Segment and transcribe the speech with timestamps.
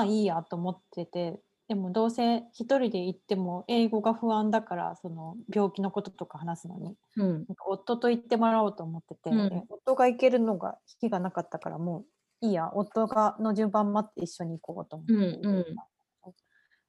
[0.00, 1.38] まあいいやと思ってて
[1.68, 6.96] でもどうせ一人で行っても英語が不安だからその病気のこととか話すのに。
[7.16, 7.46] うん。
[7.66, 9.48] 夫と行ってもらおうと思ってて、うん。
[9.48, 12.04] で夫が行けるのが引きがなかったからも
[12.42, 15.64] ういいや夫がの順番待って一緒に行こうと思って、うんうん。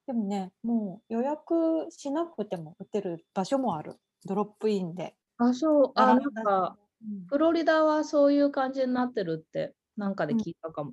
[0.06, 3.96] でもねもう予約しなくても打てる場所もある。
[4.24, 5.14] ドロップインで。
[5.38, 7.26] あ、そう、あ、なんか、うん。
[7.26, 10.92] フロリダはそういう感じになってるって、なんかで聞いたかも。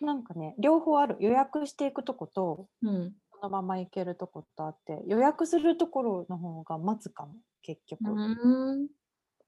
[0.00, 1.16] なんかね両方ある。
[1.20, 3.12] 予約していくとことうん。
[3.32, 8.88] そのまま行けるとことあって予約するところの方が待つかも結局、うん。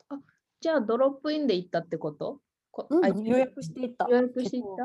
[0.08, 0.18] あ、
[0.60, 2.40] じゃあドロップインで行ったってこと？
[2.70, 4.06] こうんあ予約していった。
[4.08, 4.84] 予約していった？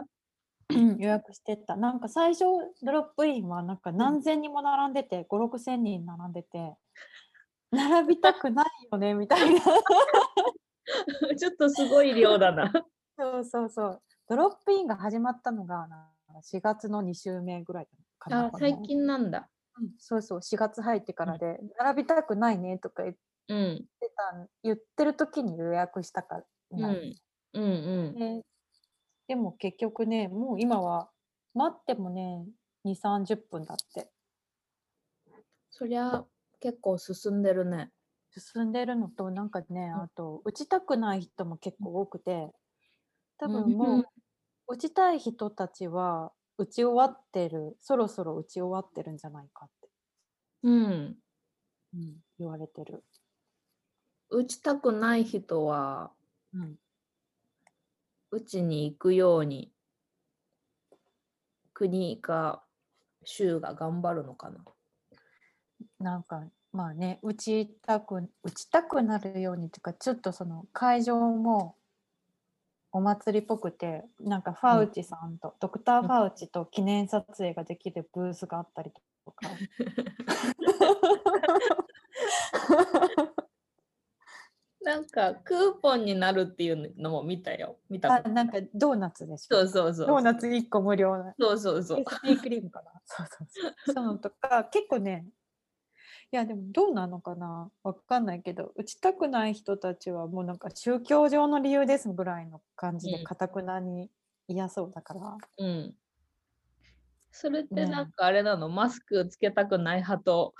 [0.75, 1.75] うん予約してった。
[1.75, 2.45] なんか最初
[2.83, 6.75] ドロップインはなんか何千人も並んでて、5 6千人並んでて
[7.71, 9.61] 並びたくないよねみたいな。
[11.37, 12.71] ちょっとすごい量だな。
[13.17, 15.89] そうそうそうドロップインが始まったのがなん
[16.35, 17.87] か4月の2週目ぐらい
[18.19, 19.49] かなあ、最近なんだ。
[19.79, 23.15] うんそうそう4月入ってからで、並びたくないねとか言っ
[23.47, 23.85] うん。
[23.99, 27.15] てた言ってる時に予約したからうん。
[27.53, 27.67] うんう
[28.11, 28.15] ん。
[28.15, 28.41] で
[29.27, 31.09] でも結局ねもう今は
[31.53, 32.45] 待ってもね
[32.83, 34.09] 2 3 0分だって
[35.71, 36.23] そりゃ
[36.59, 37.91] 結構進んでるね。
[38.31, 42.51] 進んでるのとなんかねうんあと打ちたくない人も結構多くて
[43.39, 44.05] 多うん分もう
[44.69, 49.89] 打ちたい人たちは打ち終わってるそろそろ打ち終わってるんじゃないかって、
[50.63, 51.15] うん。
[51.95, 53.03] うん言われてる、
[54.29, 56.11] 打ちたくない人は、
[56.53, 56.75] うん、
[58.31, 59.71] 打ちに行くように、
[61.73, 62.63] 国か
[63.25, 64.63] 州が頑張るのかな。
[65.99, 71.75] なんかまあね打ちたく打ちたくなるようにっていうかちょっとその会場も
[72.91, 78.91] お祭りっぽくてなんかファウチさんと、ドクター・ファウチと記念撮影ができるブースがあったり
[79.25, 79.47] とか。
[84.81, 87.77] なんかクーポンになるっていうのも見たよ。
[87.89, 88.29] 見たこと。
[88.29, 89.55] あなんかドーナツでしょ。
[89.57, 90.07] そうそうそう。
[90.07, 92.03] ドーナツ1個無料なそうそうそう。
[92.03, 92.15] ク
[92.49, 92.91] リームかな？
[93.05, 93.47] そうそう
[93.85, 93.93] そう。
[93.93, 94.19] そう。
[94.19, 95.27] とか結構ね
[96.31, 97.71] いやでもどうなのかな？
[97.83, 103.23] わかんないけど打ちたくない人たちはもうなんか宗教上の理由ですぐらいの感じでうん。
[103.23, 104.11] かたくなに
[104.47, 105.99] 嫌そうだから、うん。
[107.31, 110.53] それってねなんかあれなの、マスクつけたくない派と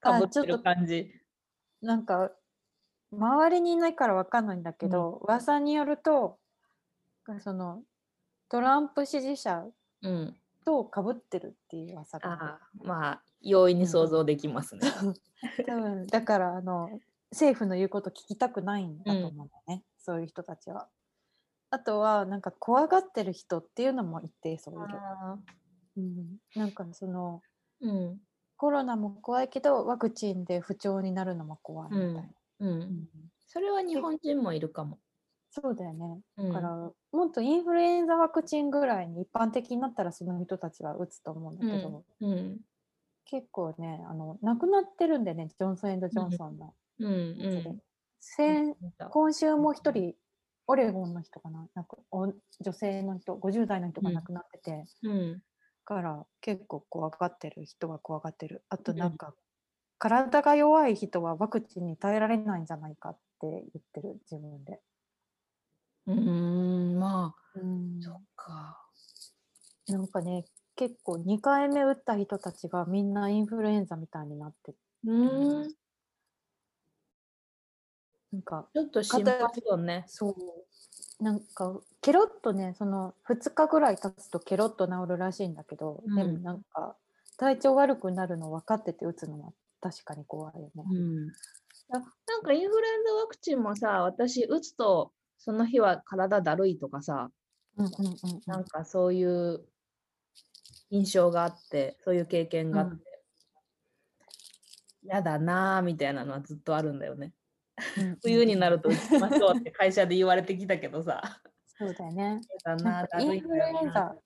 [0.00, 1.10] かぶってる感じ？
[1.82, 2.32] なんか
[3.12, 6.40] 周りにいないからわかんないんだけど、噂によると
[7.40, 7.82] その
[8.50, 9.66] トランプ支持者
[10.02, 10.40] うん。
[10.66, 12.40] とかぶってるっていう噂がある。
[12.42, 14.80] ああ、まあ、容易に想像できますね。
[15.66, 17.00] 多分だからあの
[17.30, 20.88] 政府の言うこと聞きたくないんだと思うんだよね、そういう人たちは。
[21.70, 24.98] あとはなんか怖がってる人っていうのも一定そういる。
[24.98, 25.38] あ
[25.96, 28.20] うん、なんかそのーうん。
[28.56, 32.20] コロナも怖いけどワクチンで不調になるのも怖いみたいな。
[32.22, 32.26] う。
[32.60, 33.08] うんん
[33.46, 34.98] それは日本人もいるかも。
[35.50, 36.20] そうだよね。
[36.38, 36.70] うんだから、
[37.12, 42.60] もっとインフルエンザワクチンぐらいに一般的になったらその人たちは打つと思うんだけど、うん。
[43.30, 47.08] 結構ねあの亡くなってるんでねジョンソン・エンド・ジョンソンのうん。
[47.08, 48.74] うん。
[49.10, 50.14] 今週も一人
[50.66, 52.26] オレゴンの人かななんかお
[52.60, 55.42] 女性の人50代の人が亡くなってて、うん。
[55.84, 59.34] から結構怖がってる人は怖がってるあとうんなんか、
[59.98, 64.80] 体が弱い人はワクチンに耐えられないんじゃないかって言ってる自分で、
[66.06, 68.78] うーん、まあ、うんそっか。
[69.88, 70.44] なんかね
[70.78, 74.72] 結構2回目打った人たちがみんなインフルエンザみたいになって
[75.04, 75.72] うーん、
[78.32, 80.04] なんかちょっと心配よね。
[80.06, 80.30] そ
[81.20, 86.94] うなんかケロッとねその2日ぐらい経つとケロッと治るらしいんだけど、でもうんなんか
[87.38, 90.84] 体調悪くなるの分かってて打つのは確かに怖いよね。
[90.88, 91.28] うん。
[91.90, 97.30] あなんかインフルエンザワクチンもさ、私打つとその日は体だるいとかさ、
[97.76, 99.64] うんうんうんうんなんかそういう
[100.90, 103.04] 印象があって、そういう経験があって、
[105.04, 107.32] やだなぁみたいなのはずっとあるんだよね。
[107.96, 111.22] うん冬になるると打ちましょうって会社で言われてきたけどさ、
[111.64, 112.40] そうだよね。
[112.64, 114.16] やだなだインフルエンザ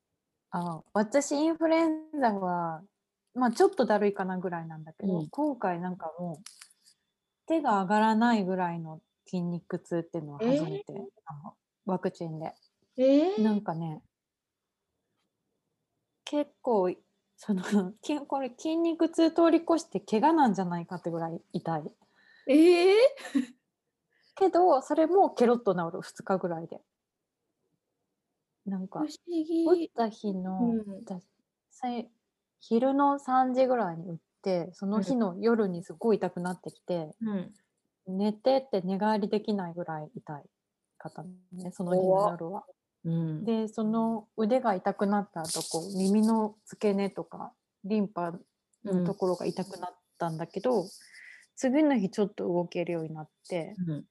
[0.52, 2.82] あ私インフルエンザは
[3.34, 5.28] まあちょっとだるいかなぐらいなんだけど、うん。
[5.28, 6.44] 今回なんかもう
[7.46, 10.84] 手が上がらないぐらいの筋肉痛っていうのは初めて、
[11.26, 11.54] あの
[11.84, 12.54] ワクチンで。
[12.96, 13.42] えー？
[13.42, 14.02] なんかね
[16.32, 16.90] 結構
[17.36, 17.62] その
[18.00, 21.82] きこれ筋肉痛通り越して怪我なんじゃないかってぐらい痛い
[22.48, 22.94] えー？
[24.34, 26.80] けどそれもケロッと治る2日ぐらいで
[28.64, 29.00] なんか。
[29.00, 31.04] 打った日うの、ん。
[31.04, 31.20] だ
[31.70, 32.10] さい
[32.60, 37.52] 昼の3時ぐらいに打ってその日の夜にすごい痛くなってきて、うん。
[38.06, 40.44] 寝てって寝返りできないぐらい痛い
[40.98, 42.64] かったねその日の夜は。
[43.04, 43.44] うん。
[43.44, 47.52] でその腕が痛くなった後こう耳の付け根とか
[47.84, 48.32] リンパ
[48.84, 50.84] のところが痛くなったんだけど、
[51.56, 54.04] 次の日ちょっと動けるようになってうん。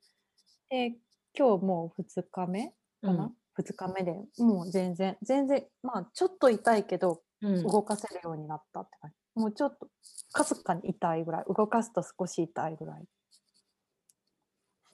[0.70, 0.98] で
[1.38, 7.64] 今日もう2日目かな、2日目でもう全然全然まあちょっと痛いけどうん。
[7.64, 9.18] 動かせるようになったって感じ。
[9.36, 9.88] もうちょっと
[10.34, 13.04] かすかに痛いぐらい動かすと少し痛いぐらい。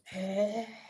[0.06, 0.87] へえ。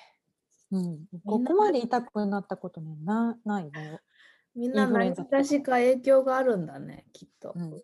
[0.71, 4.01] うん、ここまで痛くなったことねなないね。
[4.55, 7.53] みんな何かしか影響があるんだね、きっと。
[7.55, 7.83] うん。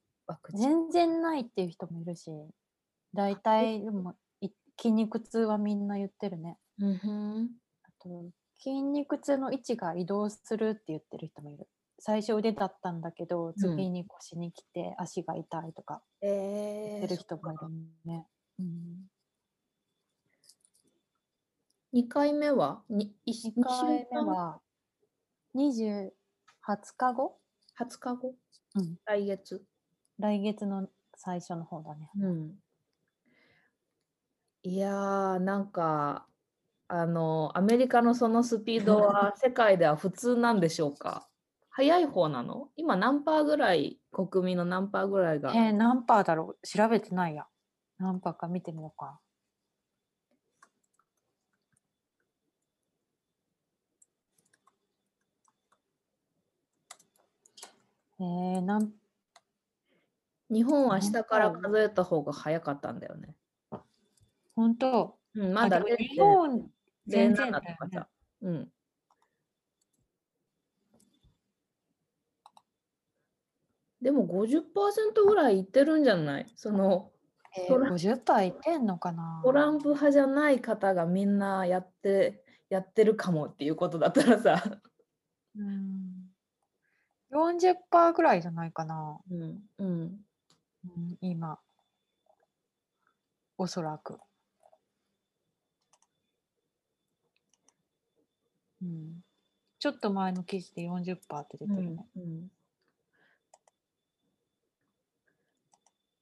[0.53, 2.31] 全然ないっていう人もいるし
[3.13, 4.49] 大体でもい
[4.79, 6.57] 筋肉痛はみんな言ってるね。
[6.79, 7.49] うん。
[7.83, 8.25] あと
[8.57, 11.67] 筋肉痛の位置が移動するって言ってる人もいる。
[11.99, 17.69] 最初腕だったんだけど次に腰に来て足が痛いとか言えーってる人もいる
[18.05, 18.27] ね。
[18.59, 19.07] うん
[21.93, 22.81] 2回目は？
[22.89, 24.59] にいし2回目は
[25.55, 26.09] 20
[26.67, 27.37] 20日後、
[27.79, 28.33] 20日後？
[28.75, 29.63] うん、来月。
[30.17, 32.09] 来月の最初の方だね。
[32.19, 32.51] うん。
[34.63, 36.25] いやー、なんか、
[36.87, 41.27] あの、アメリカのそのスピードは世界では普通なんでしょうか？
[41.69, 42.69] 早い方なの？
[42.75, 45.51] 今何パーぐらい、国民の何パーぐらいが？
[45.53, 46.67] えー、何パーだろう？
[46.67, 47.45] 調べてないや。
[47.99, 49.19] 何パーか見てみようか。
[58.23, 58.93] えー、なん
[60.49, 63.35] 日本は下から数えた方が早かったんだよね。
[64.55, 65.17] 本当。
[65.35, 66.71] うん、まだあでも日本
[67.07, 67.77] 全然0.07だよね。
[67.79, 68.07] とかさ。
[68.41, 68.71] うん。
[74.01, 74.63] でも50%
[75.25, 76.51] ぐらいいってるんじゃない？
[76.55, 77.11] その
[77.55, 79.41] えトラー、50パーいってんのかな。
[79.43, 84.81] トランプ派じゃない方がみんなやってやってるかもっていうことだったらさ。
[85.55, 86.02] うん
[87.33, 89.61] 40パーぐらいじゃないかな、うん。
[89.79, 90.25] うん。
[90.85, 91.59] うん、今。
[93.57, 94.19] おそらく、
[98.81, 99.21] うん、
[99.79, 102.51] ちょっと前の記事で40パーって出てるね、うん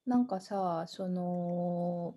[0.06, 2.16] なんかさ、その、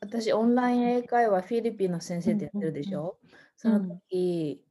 [0.00, 3.18] 私、オンライン英会話、フィリピンの先生でやってるでしょ、
[3.56, 3.80] その
[4.10, 4.62] 時、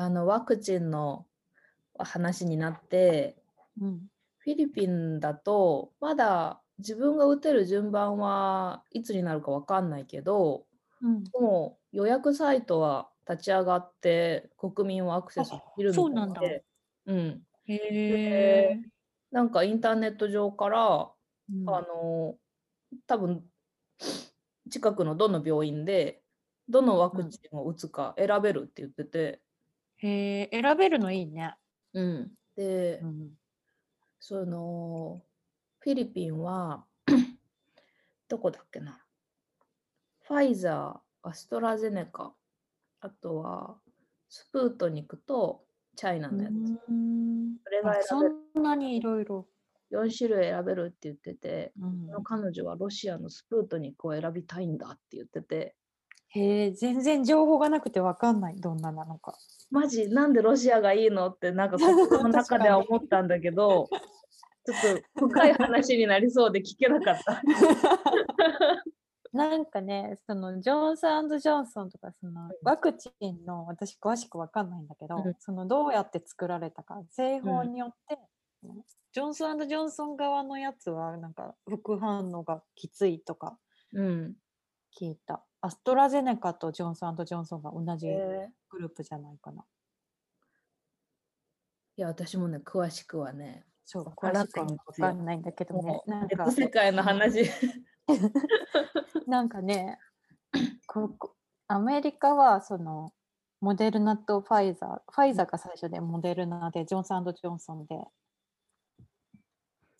[0.00, 1.26] あの、ワクチンの
[1.98, 3.36] 話になって、
[3.80, 4.00] うん。
[4.38, 10.64] フィリピンだと、まだ自分が打てる順番はいつになるかわかんないけど、
[11.02, 16.40] うん、もう予約サイトは立ち上がって国民はアクセスできるみたいそうなんだ。
[16.40, 16.64] で、
[17.06, 18.80] うん、へえ
[19.32, 21.10] なんかインターネット上から、
[21.52, 21.68] うん。
[21.68, 22.36] あの
[23.08, 23.42] 多分
[24.70, 26.22] 近くのどの病院で
[26.68, 29.40] どのワクチンを打つか選べるって言ってて、
[29.98, 31.54] へえ選べるのいいね、
[31.92, 33.30] うん、で、うん。
[34.20, 35.22] その
[35.80, 36.84] フィリピンは
[38.28, 39.04] どこだっけな。
[40.22, 42.34] ファイザーアストラゼネカ
[43.00, 43.80] あとは
[44.28, 45.64] スプートニクと
[45.96, 46.52] チャイナのやつ、
[46.88, 47.56] うん。
[47.64, 48.34] それがあ選べる。
[48.54, 49.48] そんなにいろいろ、
[49.90, 52.24] 4種類選べるって言ってて、うん。
[52.24, 55.74] 彼女はロシアのスプートニクを選びたいんだって言ってて
[56.28, 59.34] へえ全然情報がなくてわかんないどんななのか。
[59.70, 60.08] マジ？
[60.08, 63.88] なんでロシアがいいのってなんか心の中では思ったんだけど
[64.66, 67.42] ちょっと深い話になりそうで聞けなかった。
[69.32, 75.34] なんかね、そのジョンソンジョンソンとかそのワクチンの私詳しくわかんないんだけど、うん。
[75.38, 78.18] そのどうやって作られたか製法によって、
[79.12, 83.58] ジョンソンジョンソン側のやつはなんか副反応がきついとか
[83.92, 84.34] うん。
[84.98, 85.44] 聞いた。
[85.60, 88.48] アストラゼネカとジョンソンジョンソンが同じえ。
[88.48, 89.64] ーグループじゃないかな。
[91.96, 95.06] いや私もね詳しくはねそう詳しくはないんですよ。
[95.06, 96.02] わかんないんだけどね。
[96.06, 97.50] なんか別世界の話。
[99.26, 99.98] なんかね、
[100.86, 101.34] ここ
[101.66, 103.12] アメリカはその
[103.60, 107.96] モデルナとファイザー、ファイザーが最初でモデルナで、ジョンソンジョンソンで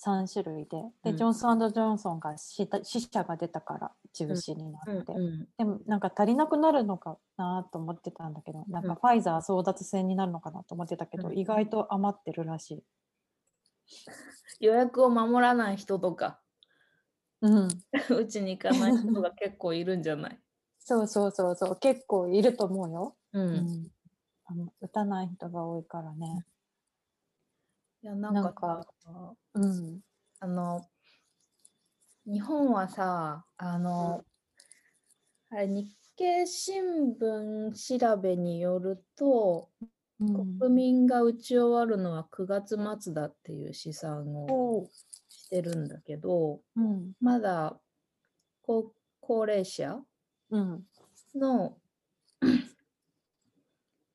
[0.05, 1.17] 3種類で、で、うん。
[1.17, 2.67] ジョンソンジョンソンが死
[3.00, 8.85] 者が出たから中止になって、うんでもなんか足りなくなるのかなと思ってたんだけど、なん。
[8.85, 11.38] うんかファイザー争奪戦になるのかなと思ってたけど、うん。
[11.38, 12.85] 意外と余ってるらしい。
[14.61, 16.40] 予約を守らない人とか。
[17.40, 17.69] うん、
[18.19, 20.38] うちに行かない人が結構いるんじゃない？
[20.81, 23.17] そうそうそうそう、結構いると思うよ。
[23.33, 23.40] う。
[23.40, 23.90] うんん、
[24.45, 26.45] あの打たない人が多いからね。
[28.02, 28.85] いや、なんなんか
[29.55, 30.00] うん。
[30.40, 30.87] あの、
[32.26, 34.25] 日本はさ、あの、
[35.50, 39.71] あれ日経新聞調べによると、
[40.21, 44.88] うん、国民が打ち終わるのは9月末だっていう試算を
[45.28, 47.12] してるんだけど、うん。
[47.21, 47.81] まだ
[48.62, 50.00] 高高齢者
[50.50, 50.87] うん。
[51.35, 51.78] の、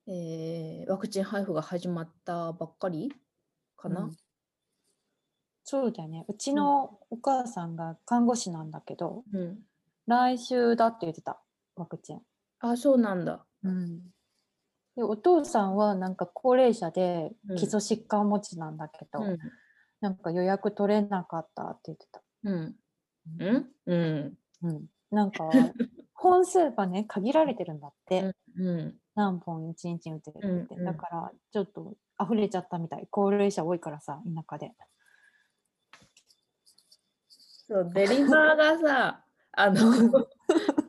[0.08, 3.12] えーワクチン配布が始まったばっかり
[3.84, 4.02] かな？
[4.02, 4.18] うん
[5.66, 6.26] そうだよね。
[6.28, 9.60] うちのお母さんが看護師なんだけど、うん。
[10.08, 11.42] 来週だって言ってた、
[11.78, 12.22] ワクチン。
[12.60, 13.46] あ、そうなんだ。
[13.64, 14.02] うん、
[14.98, 19.38] でお父さんはなんか高齢者でうん基礎疾患持ちなんだけど、うん。
[20.02, 22.22] なんか予約取れなかったって言ってた。
[22.44, 22.76] うん。
[23.40, 24.38] うんうん？
[24.64, 25.50] うん、なんか
[26.14, 29.00] 本数がね限られてるんだって、うん。
[29.16, 33.08] 何本一日に打てるって、うんうんだからちょっと溢れちゃったみたい。
[33.10, 34.72] 高齢者多いからさ田舎で。
[37.68, 40.28] そう、デリバーがさ、 あの、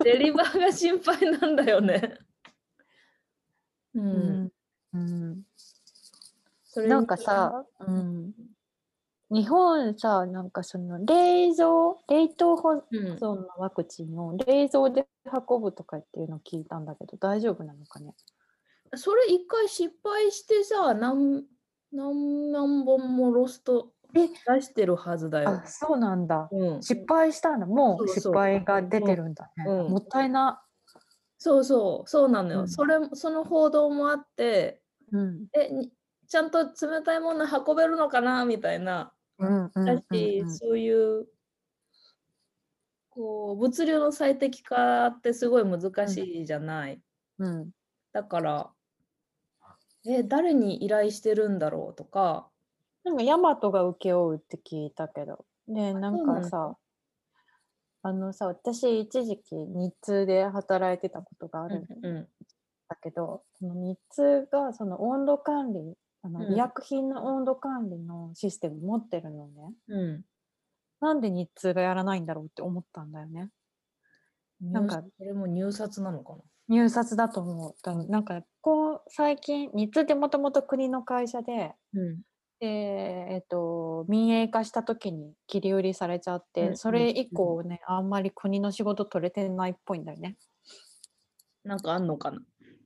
[0.02, 2.18] デリバーが心配なんだよね。
[3.94, 4.00] う。
[4.00, 4.52] うん。
[4.94, 5.42] うん、
[6.64, 8.32] それになんかさ、うん、
[9.30, 15.06] 日本さなんかその冷蔵冷凍保うん、存のワクチンを冷蔵で
[15.48, 18.14] 運ぶとかっていうのを聞いたんだけど大丈夫なのかね？
[18.96, 21.44] それ一回失敗してさ、何
[21.92, 25.50] 何万本もロストえ出してるはずだよ。
[25.50, 25.66] あ。
[25.66, 26.48] そうなんだ。
[26.50, 29.90] うん、失敗したんだもそう失敗が出てるんだね、うん。
[29.90, 30.62] もったいな。
[31.38, 32.60] そうそう、そうなのよ。
[32.60, 32.68] うん。
[32.68, 34.80] それその報道もあって、
[35.12, 35.46] うん。
[35.52, 35.92] え、に
[36.28, 39.12] ちゃんと冷たいもの運べるのかなみたいな。
[39.38, 41.26] だし、うんそういう
[43.10, 47.00] こう物流の最適化ってすごい難しいじゃない。
[47.38, 47.70] うん。
[48.12, 48.70] だから、
[50.06, 52.50] え、誰に依頼してるんだろうとか、
[53.04, 55.44] なんかヤマトが請け負うって聞いたけど。
[55.66, 56.76] でなんかさ
[58.02, 62.28] あのさ私一時期日通で働いてたことがあるんうん
[62.86, 66.52] だけど、その日通がその温度管理あのうん。
[66.52, 70.24] 医薬品の温度管理のシステム持ってるのね、うん。
[71.00, 73.50] なんで日通がやらないんだろうって思ったんだよね。
[74.60, 76.38] なんか入それも入札なのかな。
[76.68, 82.24] 入札だと思うだなんかこう最近日通ってもともと国の会社でうん
[82.60, 90.38] で、えっと、民営化した時に切り売りされちゃって、うんそれ以降ね、あんまり国の仕事取れてないっぽいんだよね。
[91.64, 92.40] なんかあんのかな？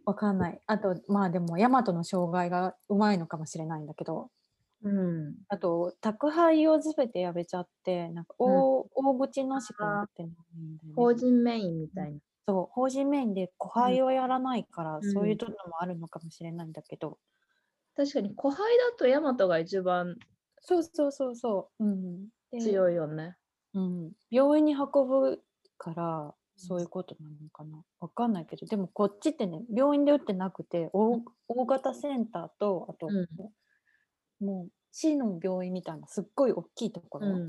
[0.06, 0.61] わかんない。
[0.66, 4.30] あと、まあでも、ヤマトの障害がうまいのかもしれないんだけど、
[4.82, 5.49] うん。
[5.50, 11.14] あと、宅配をすべてやめちゃって、なんか大、大口のしかやってないんだよ法ね。
[11.14, 12.20] 人メインみたいな。
[12.48, 15.12] そう、法人メインで個配をやらないから、うん。
[15.12, 17.18] そういうのもあるのかもしれないんだけど、
[17.94, 20.16] 確かに、小配だとヤマトが一番
[20.62, 21.84] そうそうそうそう。
[21.84, 23.36] うん、で強いよね。
[23.74, 25.42] うん、病院に運ぶ
[25.76, 27.82] からそういうことなのかな。
[28.00, 33.28] わかんないけどでもこっちってね病院で打ってなくて大大型センターとあと、う
[34.40, 34.46] ん。
[34.46, 37.46] もう市の病院みたいなすっごい大きいところ。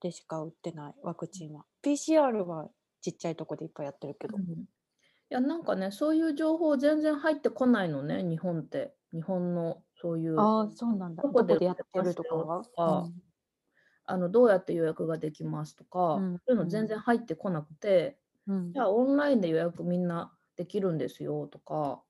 [0.00, 1.66] でしか売ってないワクチンは。
[1.84, 2.70] PCR は
[3.00, 4.40] ちっちゃいとこでいっぱいやってるけど、い
[5.30, 8.94] やなんかねそういう情報全然入ってこないのね日本って。
[9.12, 11.22] 日本のそういうああそうなんだ。
[11.22, 12.34] どこでどこでやってるとか？
[12.36, 13.10] は売ってますよとか
[14.06, 16.36] あのどうやって予約ができますとか、うん。
[16.46, 18.56] そういうの全然入ってこなくて、うん。
[18.56, 18.72] うん。
[18.72, 22.02] じゃあオンラインで予約みんなできるんですよとか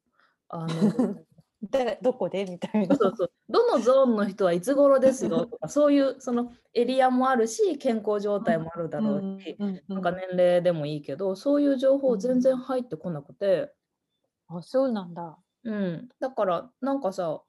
[0.49, 0.75] あの
[1.63, 2.47] だどこで？
[2.47, 2.97] みたいな。
[2.97, 3.33] そうそう。
[3.49, 5.45] どのゾーンの人はいつ頃ですよ？
[5.47, 13.73] とかそういうそのエリアもあるし健康状態もあるだろうし、うんうんうんなんか年齢でもいいけどそういう情報全然入ってこなくて。
[14.49, 15.39] あそうなんだ。
[15.65, 17.43] うん、だからなんかさ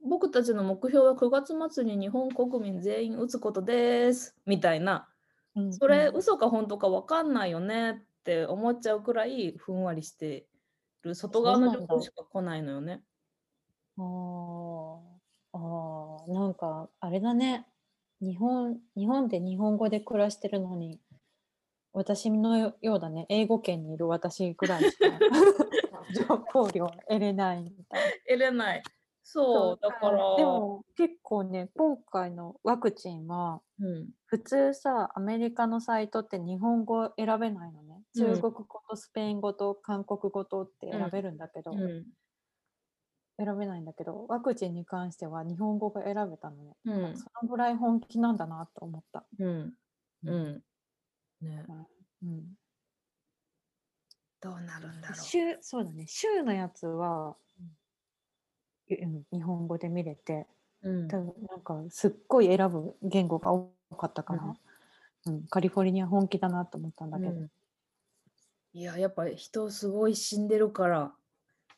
[0.00, 4.36] 僕たちの目標は9月末に日本国民全員打つことです。
[4.46, 5.08] みたいな。
[5.56, 10.48] うんそれうん嘘か本当か分かんないよねって思っちゃうくらいふんわりして
[11.02, 11.14] る。
[11.14, 13.04] 外側の情報しか来ないのよね。
[13.96, 14.98] あー。
[15.52, 16.32] あー。
[16.32, 17.66] なんかあれだね。
[18.20, 21.00] 日本日本で日本語で暮らしてるのに
[21.92, 23.26] 私のよようだね。
[23.28, 25.06] 英語圏にいる私ぐらいしか
[26.14, 28.04] 情報量得れないみたい。
[28.04, 28.10] な。
[28.28, 28.82] 得れない。
[29.22, 30.36] そうだから。
[30.36, 34.10] でも結構ね今回のワクチンはうん。
[34.26, 38.02] 普通さアメリカのサイトって日本語選べないのね。
[38.16, 38.34] うん。
[38.34, 42.06] 中国語とスペイン語と韓国語とって選べるんだけど、うん
[43.38, 47.18] 選べないんだけどワクチンに関しては日本語が選べたのね、うん。
[47.18, 49.74] そのぐらい本気なんだなと思った、うん。
[50.24, 50.62] うん。
[51.40, 51.64] ね。
[52.22, 52.42] うん、
[54.40, 55.16] どうなるんだろう。
[55.16, 56.06] 週そうだね。
[56.06, 57.36] 週のやつは、
[58.90, 60.46] うん、日本語で見れて
[60.82, 61.08] うん。
[61.08, 64.54] 多分なんかすっごい選ぶ言語が多かったから、
[65.26, 65.46] うん。
[65.48, 67.50] カリフォルニア本気だなと思ったんだけど、うん。
[68.74, 71.12] いや、やっぱ人すごい死んでるから。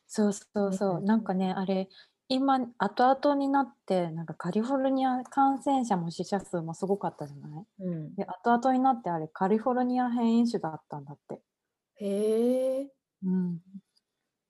[0.07, 1.89] そうそうそう、うんなんかねあれ
[2.29, 7.47] 今後々になってなんかカリフォルニア感染者も死者数もすごかったじゃな
[7.79, 7.83] い？
[7.83, 11.41] うん、で後々になってあれカリフォルニア変異種だったんだって。
[11.99, 12.91] へえ。
[13.23, 13.61] うん、だ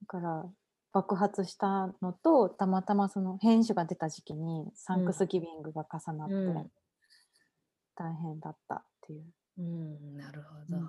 [0.08, 0.46] から
[0.92, 6.72] 爆発したのとたまたまその変異種が出た時期にサンクスギビングが重なってうん
[7.96, 9.24] 大変だったっていう。
[9.60, 10.78] うん、なるほど。
[10.78, 10.88] うん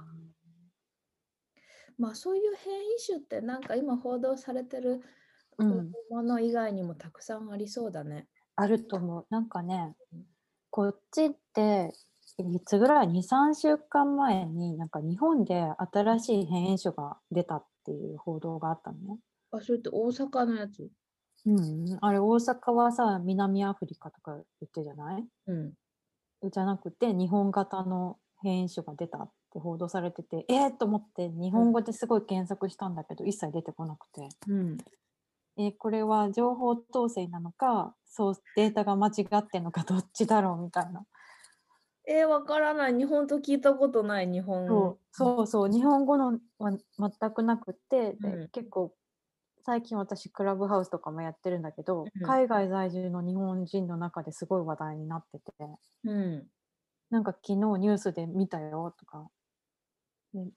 [1.98, 5.02] まあそういう変異種ってなんか今報道されてる
[5.58, 8.28] うんもの以外にもたくさんありそうだね。
[8.56, 9.26] あると思う。
[9.30, 10.24] なんかねうん、
[10.70, 11.92] こっちって
[12.38, 15.60] いつぐらい？2、3週間前になんか日本で
[15.92, 19.18] 新しい変異種が出たっていう報道があったのね。
[19.50, 20.88] あ、それって大阪のやつ？
[21.46, 25.24] うん、あれ大阪はさ南アフリカとか言ってるじゃない？
[25.48, 25.72] うん。
[26.50, 34.78] じゃなくて日本型の変異種が出たって報道されててえー、と思って日本語ですごい検索したんだけど、一切出てこなくて、うん。
[35.58, 41.04] えーこれは情報統制なのかそうデータが間違ってんのかどっちだろうみたいな、
[42.06, 42.94] えー、わからない。
[42.96, 44.66] 日本と聞いたことない日本。
[44.68, 48.94] そうそうそう日本語のは全くなくてで、うん結構
[49.66, 55.52] 最近私クラブハウスとかもやってるんだけど、うん海外在住の日本人の中ですごい話題になってて。
[56.04, 56.46] うん。
[57.10, 59.37] なんか昨日ニュースで見たよとか、で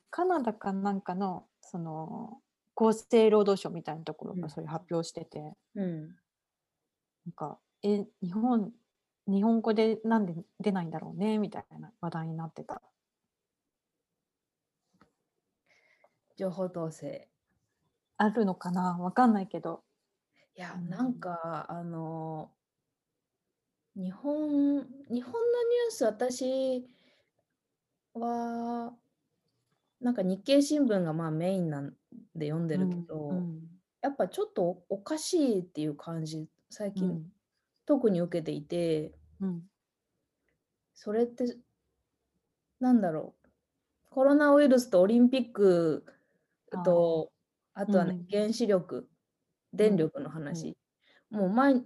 [0.10, 2.42] カナダかなんかのその
[2.76, 6.08] 厚生労働省みたいなところうんがそれ発表してて、うん。
[7.26, 8.72] なんかえ日本
[9.28, 12.82] 日本語でなんで出ないんだろうねみたいな話題になってた。
[16.38, 17.28] 情報統制。
[18.18, 18.98] あるのかな？
[19.00, 19.84] わかんないけど。
[20.56, 22.52] いや、うんなんか、あの、
[23.96, 26.86] 日本、日本のニュース、私
[28.14, 28.94] は、
[30.02, 31.94] なんか日経新聞がまあメインなん
[32.36, 33.62] で読んでるけど、うん。
[34.02, 37.26] やっぱちょっとおおかしいっていう感じ、最近、うん。
[37.86, 39.62] 特に受けていて、うん。
[40.96, 41.56] それって、
[42.80, 43.50] なんだろう、
[44.10, 46.04] コロナウイルスとオリンピック
[46.84, 47.32] と、
[47.74, 49.08] あとはね、うん原子力、
[49.72, 50.76] 電力の話、
[51.30, 51.84] もう毎、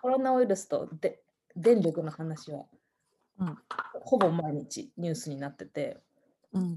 [0.00, 1.20] コロナウイルスとで
[1.54, 2.64] 電力の話は、
[3.38, 3.58] うん。
[4.00, 6.00] ほぼ毎日ニュースになってて、
[6.56, 6.76] うん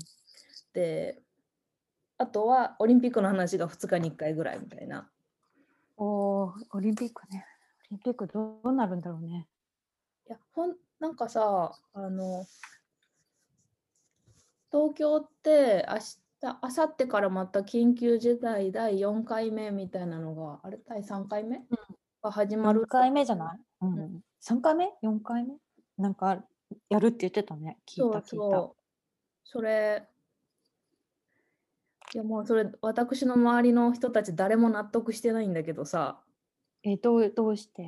[0.73, 1.21] で、
[2.17, 5.09] あとはオリンピックの話が2日に1回ぐらいみたいな。
[5.97, 7.45] おーオリンピックね。
[7.91, 9.47] オリンピックどうなるんだろうね。
[10.27, 12.45] いや、ほん、なんかさ、あの、
[14.71, 21.63] 東京って明日、明後日からまた緊急事態第4回目みたいなのが、あれ、第3回目、
[22.21, 22.87] が始まる3。
[22.87, 25.55] 回目じゃない、うんう3回目 ?4 回目？
[25.97, 26.43] なんか
[26.89, 27.77] やるって言ってたね。
[27.87, 28.78] 聞いた聞いた。
[29.51, 30.07] それ、
[32.13, 36.23] いやもうそれ、私の周りの人たち誰も納得してないんだけどさ、
[36.83, 37.83] えどうどうして？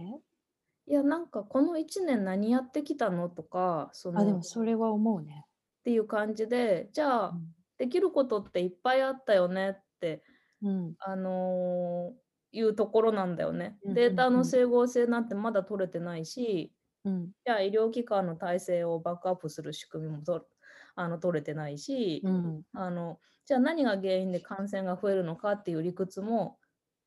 [0.87, 5.45] いや、なんかこの1年何やってきたのとか、そのあでっもそれは思うね。
[5.83, 7.33] ていう感じで、じゃあ、
[7.77, 10.23] できることっていっぱいあったよねって、
[10.61, 10.95] うん。
[10.99, 12.21] あのー
[12.53, 13.77] いうところなんだよね。
[13.83, 16.73] うんうんデータうんの整合性なんてまだ取れてないし、
[17.05, 17.31] うん。
[17.45, 20.47] じゃあ医療機関の体制をバックアップする仕組みもと
[20.95, 22.63] あの取れてないし、うん。
[22.73, 26.57] あのじゃあ何が原因で感染が増えるのかっていう理屈も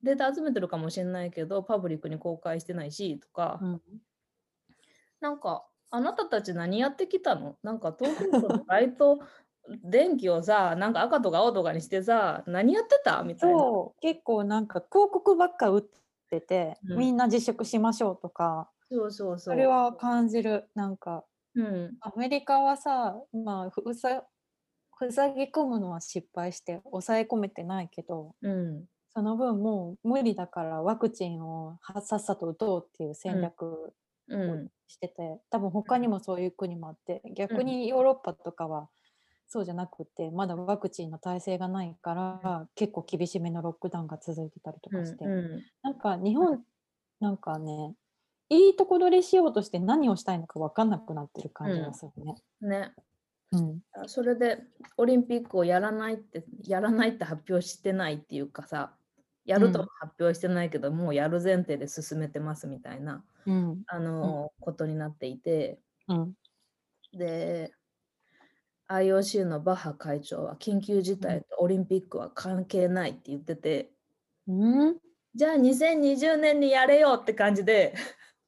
[0.02, 3.82] データ集めてるかもしれないけどパブリックに公開してないしとか、うん。
[5.20, 7.56] なんかあなたたち何やってきたの？
[7.62, 9.20] なんか東京都のライト
[9.82, 13.22] 電気をさなんか赤とか青とかにしてさ何やってた？
[13.22, 13.58] みたいな。
[13.58, 14.00] そう。
[14.00, 15.82] 結構なんか広告ばっか打っ
[16.28, 16.98] てて、うん。
[16.98, 18.68] みんな自粛しましょうとか。
[18.90, 19.54] そうそうそう。
[19.54, 20.68] それは感じる。
[20.74, 21.96] なんかうん。
[22.00, 24.24] アメリカはさまあふさ
[25.12, 28.88] 塞ぎ込むのは失敗して抑え込めてないけどうん。
[29.10, 33.94] その分もう無理だからワクチンをはさっさと打とうっていう戦略
[34.28, 34.70] うん。
[34.88, 38.90] してて、多分他にもそういう国もあって逆にヨーロッパとかは
[39.48, 46.64] そうじゃなくてまだワクチンの体制がないから、結構厳しめのロックダウンが続いてたりとかして、うなんか日本
[47.20, 47.94] なんかね
[48.50, 52.34] いいとこ取りしようとして何をしたいのか分かんなくなってる感じがするね。
[52.60, 52.68] ん。
[52.68, 52.92] ね。
[53.52, 53.80] うん。
[53.92, 54.58] あそれで
[54.96, 58.94] オリンピックをやらないってやらないって発表してないっていうかさ
[59.44, 63.82] やるとも発表してないけど、もうやる前提で進めてますみたいなうん。
[63.86, 65.78] あの、ことになっていて。
[66.08, 66.32] うん。
[67.12, 67.70] で
[68.88, 73.90] IOC のバッハ会長は緊急事態とオリンピックは関係ないって言ってて、
[74.46, 74.96] うん。
[75.34, 77.94] じゃあ2020年にやれよって感じで、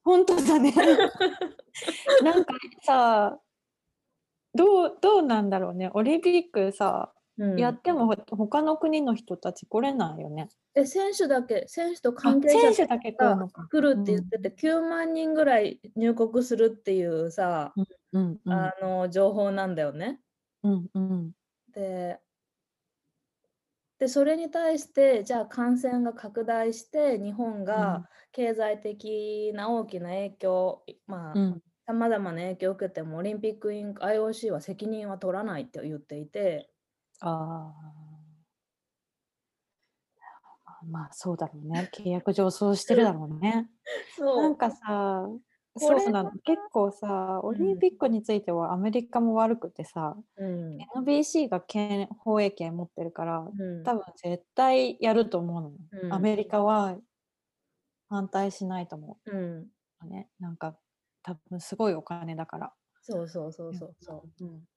[0.06, 0.72] 本当だね。
[2.22, 3.40] なんかさ、
[4.54, 5.90] どうどうなんだろうね。
[5.94, 10.48] オリンピックさ、うんやってもほ他の国の人たち来れないよね。
[10.74, 17.74] え選手だけ、選手とあ関係者選手だけ来るって言ってて、9万人ぐらい入国するっていうさ、
[18.12, 20.20] うんうんあの情報なんだよね。
[20.62, 21.32] うんうん
[21.74, 22.20] で
[23.98, 36.68] でそれに対してじゃあ感染が拡大して日本が経済的な大きな影響、まあうんさまざまな影響を受けてもオリンピック委員 IOC は責任は取らないって言っていて、
[37.20, 38.06] ああ。
[40.84, 41.88] まあそうだろうね。
[41.94, 43.70] 契約上そうしてるだろうね。
[44.18, 45.28] そなんかさ、
[45.78, 46.30] そうなの。
[46.44, 55.76] 結構さ、オリンピックについてはアメリカも悪くてさ、うん、NBC が権放映権持ってるから、うん多分絶対やると思うのよ。
[56.04, 56.98] うんアメリカは
[58.08, 59.66] 反対しないと思うん、
[60.04, 60.06] う。
[60.08, 60.76] ね、なんか
[61.22, 62.72] 多分すごいお金だから。
[63.02, 64.44] そうそうそうそうそう。
[64.44, 64.68] うん。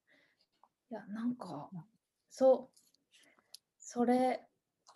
[0.92, 1.70] いやなんか
[2.32, 2.80] そう
[3.78, 4.42] それ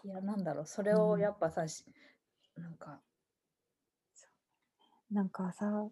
[0.03, 1.85] いやなんだろうそれをうんやっぱさ、し
[2.55, 2.99] なんか
[5.13, 5.87] なんかさ、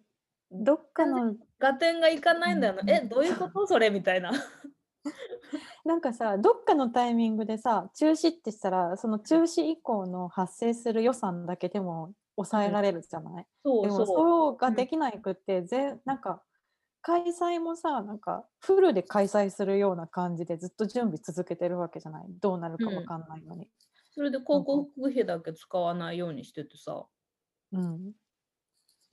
[0.50, 3.66] どっかの合点がいかないんだよな、うんえどういうこと？
[3.68, 4.32] それみたいな。
[5.84, 14.06] なんかさどっかのタイミングでさ中止ってしたらその中止以降の発生する予算だけでも抑えられるじゃない、でもそうそう。
[14.06, 16.42] そうがうんできないくって、ぜなんか
[17.00, 22.26] 開催もさなんかフルで開催するような感じでずっと準備続けてるわけじゃない？
[22.40, 23.68] どうなるかわかんないのに。
[24.14, 27.06] それで広告費だけ使わないようにしててさ。
[27.72, 28.12] うん、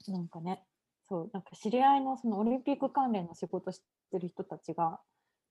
[0.08, 0.62] なんかね
[1.08, 5.00] そうなんか知り合いのそのオリンピック関連の仕事してる人たちが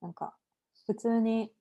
[0.01, 0.35] なんか
[0.87, 1.51] 普通に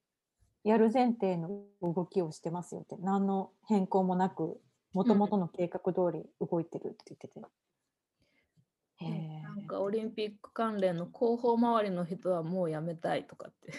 [0.64, 1.48] やる前提の
[1.82, 4.60] 動きをしてますよって何の変更もなく
[4.92, 7.40] もともとの計画通り動いてるって言ってて。
[9.00, 13.72] へえなんかオリンピック関連の広報周りの人はもうやめたいとかって。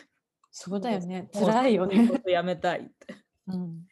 [0.51, 3.15] そうだよね辛いよねやめたいって。
[3.47, 3.88] うん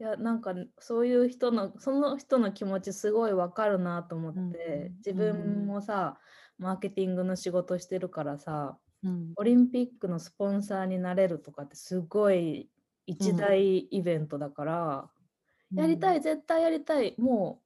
[0.00, 6.18] いやなんかそういう人のその人の気持ちすごいわかるなと思って、うん自分もさ
[6.58, 9.32] マーケティングの仕事してるからさうん。
[9.36, 12.70] オリンピックのスポンサーになれるとかってすごい
[13.06, 15.10] 一大イベントだから、
[15.74, 17.60] やりたい絶対やりたいも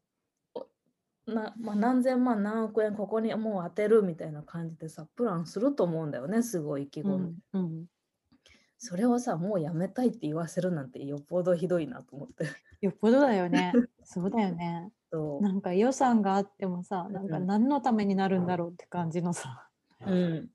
[0.55, 0.61] う
[1.27, 7.85] おな、まあ、何千万何億円ここにもう当てるみたいな感じでさプランすると思うんだよねすごい意気う込み、んうん
[8.79, 12.47] それをさもうやめたいって言わせるなんてよっぽどひどいなと思って。
[12.81, 13.73] よっぽどだよね。
[14.05, 14.93] そうだよね。
[15.11, 15.43] そう。
[15.43, 17.47] なんか予算があってもさ、なんかうん。
[17.47, 19.69] 何のためになるんだろうって感じのさ、
[20.07, 20.51] うん。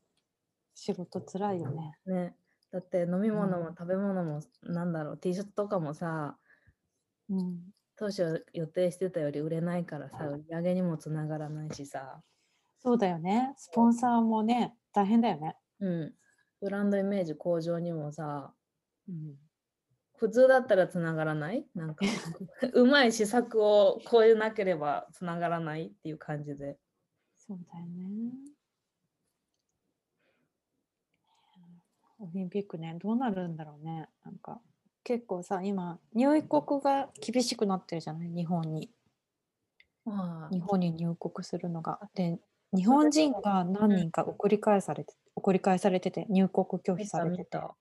[0.74, 2.00] 仕事つらいよね。
[2.06, 2.36] ね、
[2.72, 3.76] だって飲み物もうん。
[3.76, 6.38] 食べ物もなんだろう T シャツとかもさ
[7.30, 7.60] うん、
[7.96, 12.22] 当初予定してたより売れないからさ売り上げにもつながらないしさ、
[12.80, 13.54] そうだよね。
[13.58, 15.56] スポンサーもね、大変だよね。
[15.80, 16.14] うん、
[16.63, 18.54] ブランドイメージ向上にもさ
[19.10, 19.36] うん、
[20.15, 21.65] 普通だったらつながらない？
[21.76, 22.06] なんか
[22.73, 26.78] うまい施策を超えなければつながらないっていう感じで
[27.36, 28.32] そうだよね。
[32.19, 34.08] オリンピックね、どうなるんだろうね。
[34.23, 34.62] なんか
[35.04, 38.30] 結構さ、今、入国が厳しくなってるじゃない？
[38.30, 38.89] 日本に。
[40.06, 41.99] まあ日本に入国するのが。
[42.13, 42.39] で、
[42.73, 47.46] 日本人が何人か送り返されて、送り返されてて、入国拒否見されてて。
[47.46, 47.76] た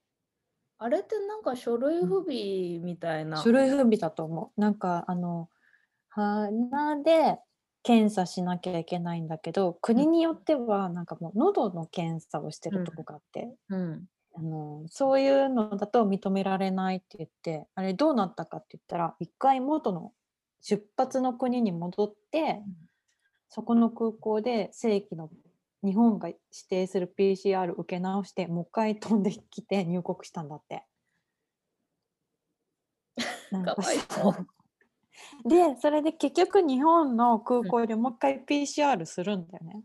[0.79, 4.61] あれってなんか書類不備みたいな、書類不備だと思う。
[4.61, 5.49] なんかあの
[6.09, 7.39] 鼻で
[7.83, 20.13] 検査しなきゃいけないんだけど国によってはなんかもう喉の検査をしてるとこがあって、うんあのそういうのだと認められないって言ってあれどうなったかって言ったら一回元の
[20.63, 22.63] 出発の国に戻って、
[23.51, 25.29] そこの空港で正規の
[25.83, 30.87] 日本が指定する PCR 受け直してもう一回飛んできて入国したんだって。
[33.51, 34.47] なんかわいさそう
[35.45, 39.83] でそれで結局日本の空港でもう一回 PCR するんだよね。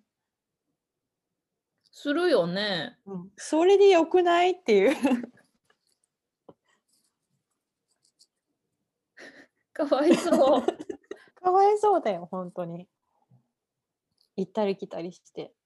[1.92, 4.96] するよねうん、それでよくないっていう。
[9.74, 10.62] かわいそう
[11.42, 12.88] かわいそうだよ本当に。
[14.36, 15.57] 行ったり来たりして。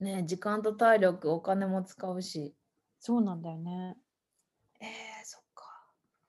[0.00, 2.54] ね時間と体力お金も使うし。
[2.98, 3.96] そうなんだよね。
[4.80, 4.88] えー、
[5.24, 5.64] そっか。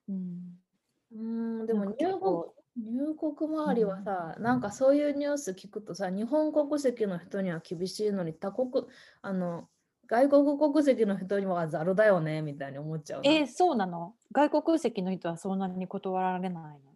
[0.08, 0.58] うん、
[1.12, 8.86] うーんでも入国入国周りはさ、なんかそういうニュース聞くとさ日本国籍の人には厳しいのに他国
[9.20, 9.68] あの
[10.06, 13.30] 外国国籍の人にはざるだよねみたいに思っちゃうな。
[13.30, 14.14] えーそうなの？
[14.32, 16.92] 外国籍の人はそんなに断られないの？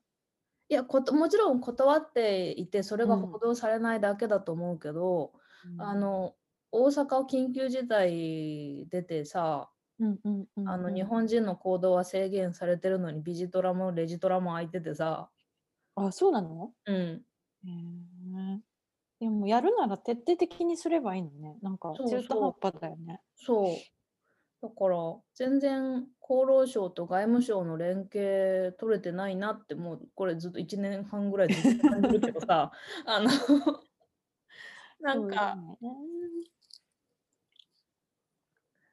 [0.68, 3.26] いやこともちろん断っていてそれがうん。
[3.26, 5.32] 報道されないだけだと思うけど、
[5.78, 6.34] あ、の
[6.78, 10.68] 大阪緊急事態出てさ、うんうんうんうん。
[10.68, 15.30] あの日本人の行動は制限されてるのにビジトラもレジトラも空いててさ、
[15.94, 16.72] あそうなの？
[16.84, 17.22] うん、
[19.18, 21.56] でもやるなら徹底的にすればいいのね。
[21.62, 23.22] なんか中途半端だよね。
[23.36, 23.74] そう。
[24.62, 24.96] だから
[25.34, 32.70] 全然厚労省と外務省の連携取れてないなってもうこれずっと1年半ぐらいずっと感じるけどさ。
[33.06, 33.30] あの
[34.98, 35.90] なんか、ね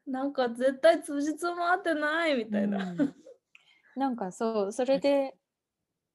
[0.06, 2.94] なんか絶対通じつ回ってないみたいな。
[2.98, 3.16] うん。
[3.96, 5.36] なんかそうそれで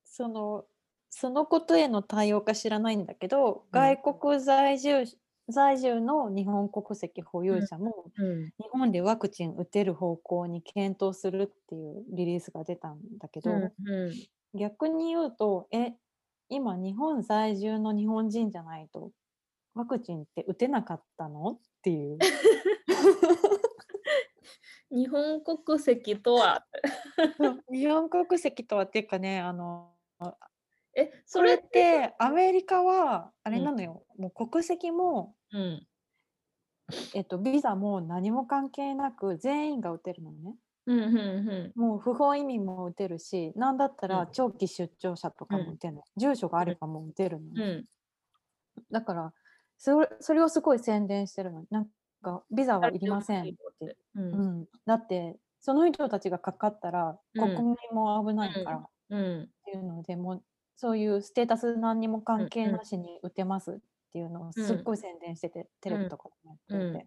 [0.05, 0.67] その
[1.11, 3.97] そのことへの対応か知らないんだけど、うん。
[3.97, 5.05] 外国在住
[5.51, 8.53] 在住の日本国籍保有者も、うん。
[8.59, 13.53] 日本でワクチン打てる方向に検討するっていうリリースが出たんだけど、
[13.87, 14.29] うん。
[14.55, 15.95] 逆に言うとえ
[16.51, 19.13] 今日本在住の日本人じゃないと
[19.75, 21.53] ワクチンって打てなかったの？
[21.53, 22.19] っていう
[24.91, 26.65] 日本国籍とは？
[27.71, 29.93] 日本国籍とはっていうかねあの
[30.95, 35.87] えそれっそれっててアメリカはあれうんなのよ、もう国籍も、うん。
[37.15, 40.57] えっと、ビザも何も関係なく全員が打てるのね。
[40.87, 44.13] うんうんもう不法移民も打てるしなんだったうん。
[44.13, 47.83] ら長期出張者とかも打てるの、住所があればもう打てるの。
[48.91, 49.33] だから
[49.77, 51.65] それそれをすごい宣伝してるの。
[51.71, 51.89] なん
[52.23, 54.45] かビザはいりませんって、ううん。
[54.63, 57.63] ん、だってその人たちがかかったらうん。
[57.63, 58.79] 国民も危ないから。
[58.79, 59.53] っうん。
[59.65, 60.45] ていうので、もう
[60.77, 63.77] そういうステータス何にも関係うんなしに打てますっ
[64.13, 67.05] ていうのをすっごい宣伝してて、テレビとかでもやってて、うん。
[67.05, 67.07] だ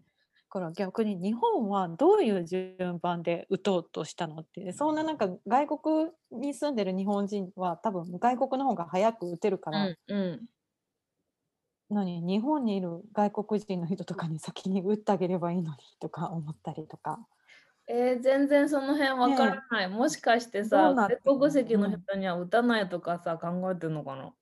[0.50, 9.96] から逆に日本はどういう順番で打とうとしたのってそんななんか外国に住んでる日本人は多分外国の方が早く打てるから、うん。
[10.08, 10.46] うん
[11.92, 17.20] 何日本にいる外国人の人とかに先に打ってあげればいいのにとか思ったりとか。
[17.88, 24.32] えー全然その辺わからない、もしかしてどさ外国籍の人には打たないとかさ、考えてるのかな？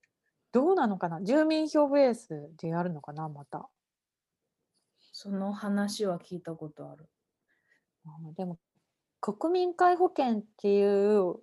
[0.53, 1.23] どうなのかな？
[1.23, 3.29] 住民票ベースでやるのかな？
[3.29, 3.69] また。
[5.13, 7.07] その話は聞いたことある。
[8.07, 8.59] あーでも
[9.21, 11.37] 国民皆保険っていう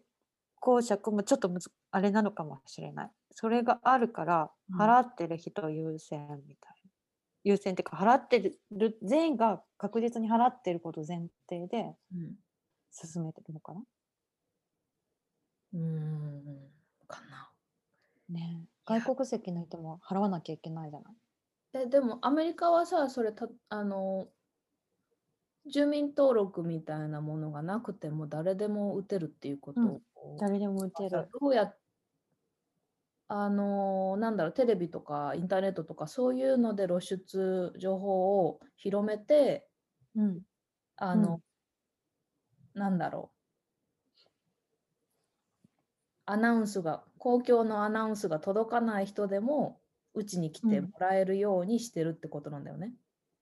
[0.59, 3.09] 公爵もちょっとむずあれなのかもしれない。
[3.39, 6.91] それがあるからうん払ってる人優先みたいな。
[7.43, 8.39] 優先っていうか払って
[8.71, 12.35] る全員が確実に払ってること前提でうん
[12.91, 13.81] 進めてるのかな？
[15.73, 16.71] うーん
[17.07, 17.51] かな
[18.29, 21.13] ね外国籍の人も払わなきゃいけないじゃない？
[21.83, 24.29] えでもアメリカはさそれたあの
[25.71, 31.29] 住民登録みたいなものがなくても誰でも打てるっていうことうんを誰でも打てさる。
[31.39, 31.77] どうやっ
[33.29, 39.67] あのなんだろうテレビとかインターネットとかそういうので露出情報を広めて
[40.15, 40.41] うん。
[40.97, 41.41] あの、
[42.73, 43.37] なんだろう
[46.25, 49.81] アナウンスが公共のアナウンスが届かない人でも
[50.13, 52.93] うちに来てうんもらえるようにしてるってことなんだよね。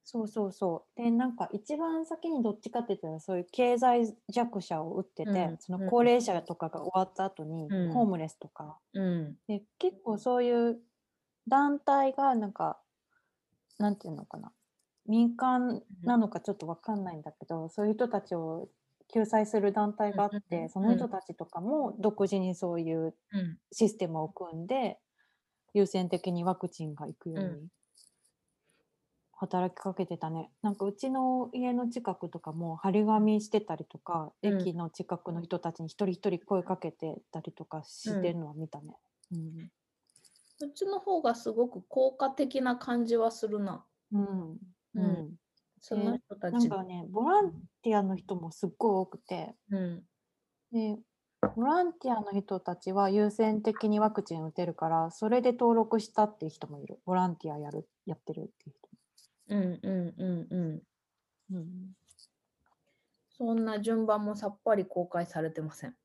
[0.08, 1.02] そうそうそう。
[1.02, 7.92] で、なんか一番先にどっちかって言ったら、そういう経済弱者を打ってて、うんそのうん高齢者とかが終わった後に、うん。
[7.92, 9.38] ホームレスとか、うん。
[9.48, 10.80] で、結構そういう
[11.48, 12.82] 団体が、なんか、
[13.80, 14.54] なんていうのかな、
[15.08, 18.70] 民間なのかちょっとわかんないんだけど、そういう人たちを
[19.08, 23.60] 救済する団体があって、その人たちとかも独自にそういううん。
[23.72, 25.00] システムを組んで、
[25.74, 27.60] 優先的にワクチンが行くよううん。
[27.62, 27.70] に
[29.36, 30.52] 働きかけてたね。
[30.62, 38.98] なんかうちの家の近くとかも張り紙してたりとか、うん駅の近くの人たちに一人一人声かけてたりとかしてるのは見たね。
[39.32, 39.70] うん。
[40.58, 43.86] そっちの方がすごく効果的な感じはするな。
[44.12, 44.60] うん。
[44.96, 45.36] ううんん。
[45.80, 50.08] その人たちなんかね、ボランティアの人もすっごい多くて、うん
[50.72, 51.00] で、
[51.56, 57.02] ボランティアの人たちは優先的にワクチン打てるから、それで登録したっていう人もいる。
[57.06, 58.85] ボランティアやる、やってるっていう人
[59.50, 60.82] うんうんうんうん。
[61.50, 61.60] も。
[61.60, 61.94] うん。
[63.38, 65.96] そんな順番もさっぱり公開されてません。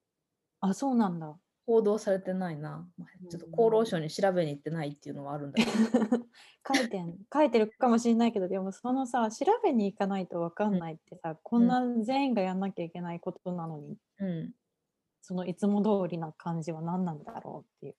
[0.61, 1.37] あ、そうなんだ。
[1.67, 2.89] 報道されてないな。
[2.99, 5.71] まあちょっと厚労省に調べに行ってないっていうのはあるんだけど。
[6.75, 14.53] 書いてん、書いてるかもしれないけど、でもそのさ、調べに行かないとわかんないってさ、こんな全員がやんなきゃいけないことなのに、うん。
[15.23, 17.95] そのいつも通りな感じは何なんだろうっていう。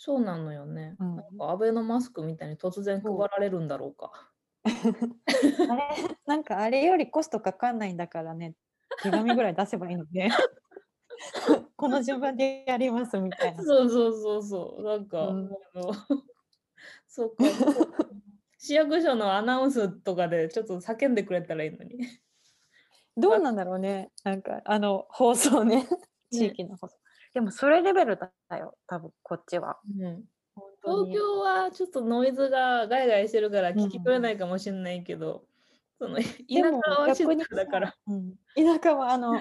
[0.00, 0.94] そうなのよね。
[1.00, 4.30] うんなんかアベノマスクみたいに突然配られるんだろうか。
[4.64, 6.16] あれ？
[6.24, 8.54] なんかあれよりコストかかんないんだからね
[9.02, 10.28] 手紙ぐらい出せばいいので
[11.76, 13.64] この順番でやりますみたいな。
[13.64, 14.84] そうそうそうそう。
[14.84, 15.92] なんか、うんあの
[17.08, 17.44] そうか。
[18.56, 21.98] 市役所のアナウンスとかでちょっと叫んでくれたらいいのに。
[23.16, 25.88] どうなんだろうねなんかあの放送ね
[26.30, 26.96] 地域の放送。
[27.34, 29.78] でもそれレベルだよ多分こっちは。
[30.00, 30.24] うん、
[30.84, 35.44] 東京はちょっとノイズがガイガイしてるから聞き取れないかもしれないけど、
[35.98, 37.88] その田舎は静かだから。
[37.88, 39.40] さ、うん、田舎はあの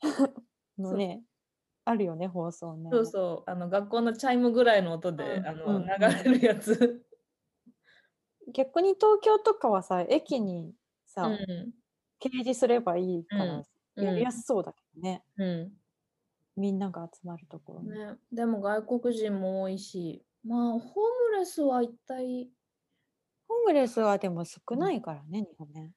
[0.78, 1.22] のね
[1.84, 2.90] あるよね放送ね。
[2.92, 5.90] そうそう、あの学校のチャイムぐらいの音で、うんあのうん流
[6.24, 7.04] れるやつ。
[8.52, 10.74] 逆に東京とかはさ駅に
[11.06, 11.72] さ、うん
[12.22, 13.64] 掲示すればいいから、うん
[14.04, 15.72] やりやすそうだけどね、うん
[16.60, 17.90] みんなが集まるところに。
[17.90, 20.80] ね、でも外国人も多いし、まあ、ホー
[21.32, 22.48] ムレスは一体、
[23.48, 25.90] ホームレスはでも少ないからね、日本ね。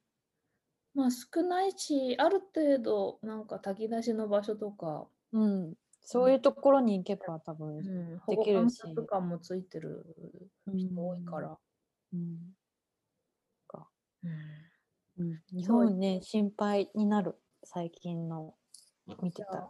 [0.96, 8.82] まあ少ないし、ある程度、なんか炊き出しの場所とか、うん、そういうところに行けば多分、うん、できるし。
[8.82, 10.06] 保護観察官もついてる
[10.68, 11.58] 人多いから。
[12.14, 12.56] うん。
[14.24, 14.32] うん。
[15.18, 15.88] うん、日そう。
[15.88, 17.36] 本ね心配になる。
[17.66, 18.56] 最近の
[19.22, 19.70] 見てたら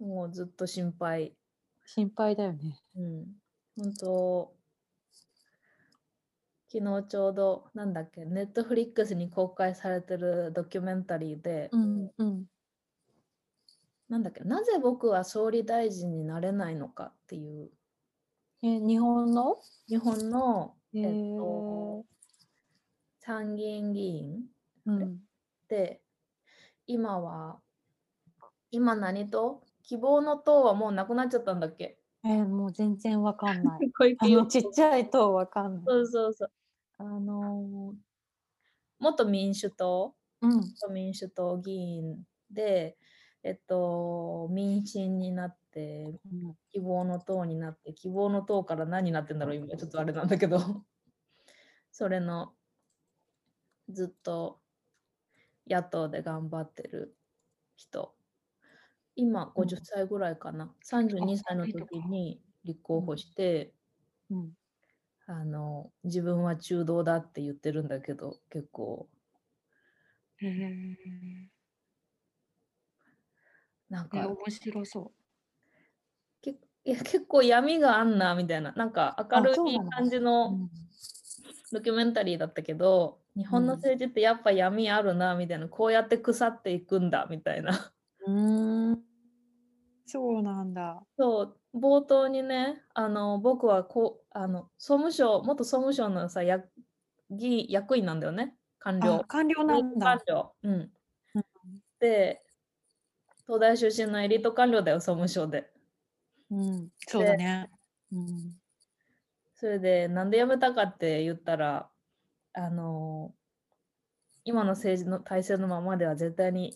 [0.00, 1.36] もうずっと心配。
[1.86, 2.80] 心配だよね。
[2.96, 3.26] うん。
[3.78, 4.52] 本当
[6.72, 12.44] 昨日ちょうど、なんだっけ、ネットフリックスに公開されてるドキュメンタリーで、うんうん。
[14.08, 17.70] なんだっけ、なぜ僕は総理大臣になれないのかっていう、
[18.62, 19.58] え日本の？
[19.88, 21.04] 日本の、えっ
[21.36, 22.04] と、
[23.18, 24.44] 参議院議員。
[24.86, 25.18] うん。
[25.68, 26.00] で、
[26.86, 27.60] 今は、
[28.70, 31.98] 今何党希望の党はもうなくなっちゃったんだっけ？
[32.22, 33.80] えーもう全然わかんない。
[34.20, 35.84] あのちっちゃいとわかんない。
[35.84, 36.50] そうそうそう。
[36.98, 37.96] あのー
[39.00, 40.60] 元民主党、うん。
[40.60, 42.22] 元民主党議員
[42.52, 42.96] で、
[43.42, 50.58] えっと、民進になって、うん希望の党になって、希望の党から何になってんだろう、今、ちょっとあれなんだけど、
[51.90, 52.54] それの、
[53.88, 54.60] ずっと
[55.66, 57.16] 野党で頑張ってる
[57.74, 58.14] 人、
[59.16, 59.70] 今うん。
[59.70, 63.74] 50歳ぐらいかな、32歳の時に立候補して、
[64.30, 64.52] うん。
[65.26, 69.08] あの自分は中道だって言ってるんだけど結構。
[73.90, 74.18] なんか。
[74.20, 75.12] え面白そ
[76.42, 76.50] け
[76.84, 78.72] いや結構闇があんなみたいな。
[78.72, 79.78] なんか明るい。
[79.90, 80.70] 感じのうん。
[81.72, 83.76] ドキュメンタリーだったけど、日本のうん。
[83.76, 85.68] 政治ってやっぱ闇あるなみたいな。
[85.68, 87.92] こうやって腐っていくんだみたいな
[88.26, 89.04] うーん
[90.06, 91.02] そうなんだ。
[91.16, 96.64] そう冒頭にねあの僕はこうあの総務省元総務省のさや
[97.30, 100.20] 議員役員なんだよね官僚あ官僚なんだ官。
[100.26, 100.52] 僚。
[100.62, 100.72] うん
[101.34, 101.44] うん。
[102.00, 102.42] で、
[103.46, 105.70] 東大出身のエリート官僚だよ、総務省で。
[106.50, 107.70] うん、そうだね。
[108.12, 108.56] うん
[109.54, 111.90] それで、なんで辞めたかって言ったら、
[112.54, 113.34] あの
[114.44, 116.72] 今の政治の体制のままでは絶対に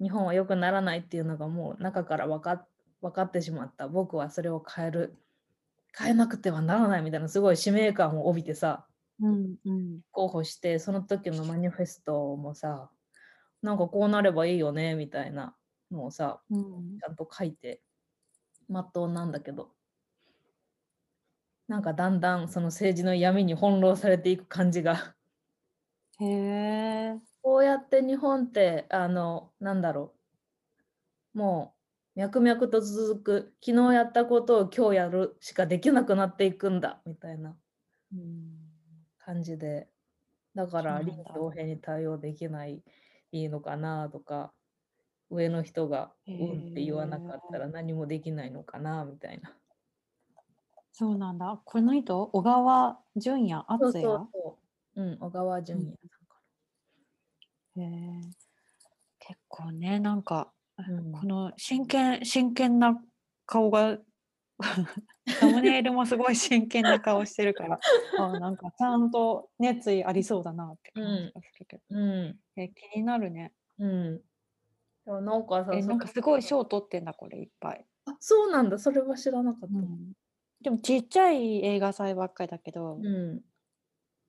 [0.00, 2.68] 日本は良くならないっていうのがもう中から分かっ
[3.00, 3.88] 分かってしまった。
[3.88, 5.16] 僕はそれを変える。
[5.96, 8.86] 変えなくてはならないみたいなすごい使命感を帯びてさ、
[9.20, 12.90] うんうん候補して、その時のマニフェストもさ、
[13.62, 15.56] なんかこうなればいいよねみたいな
[15.90, 17.80] のをさ、うんちゃんと書いて、
[18.68, 19.70] まっとうなんだけど、
[21.68, 25.14] なんかだんだんその政治の闇に翻弄されていく感じが、
[26.20, 27.18] へえ。
[27.42, 30.14] こうやって日本って、あの、なんだろ
[31.34, 31.74] う、も
[32.16, 37.58] う脈々と続く、昨日やったことを今日やるしかできなくなっていくんだ、みたいな
[38.12, 38.72] うん
[39.18, 39.90] 感じで、
[40.54, 42.84] だから臨機応変に対応できない
[43.32, 44.54] いいのかなとか、
[45.30, 49.58] 上の人がへうんって言わなかったーら何もできないのかなみたいな。
[50.92, 51.60] そうなんだ。
[51.64, 54.02] この人、小川淳也、そう敦也？
[54.02, 54.58] そうそ
[54.96, 55.02] う。
[55.02, 56.17] うん、小川淳也さ
[59.18, 63.00] 結構ね、なんか、うんこの真剣、真剣な
[63.46, 63.98] 顔が、
[65.40, 67.78] サムネイルもすごい真剣な顔してるから、
[68.18, 72.00] あなんかちゃんと熱意ありそうだなって感じがするけど、ら。
[72.00, 72.40] うん。
[72.56, 73.52] え気になるね。
[73.78, 74.22] うん。
[75.04, 77.86] でもなんかさ、なんかすごい賞取ってんだ、これいっぱい。
[78.06, 79.66] あそうなんだ、それは知らなかった。
[79.66, 80.12] うん
[80.60, 83.40] でもちっちゃい映画祭ばっかりだけど、うん。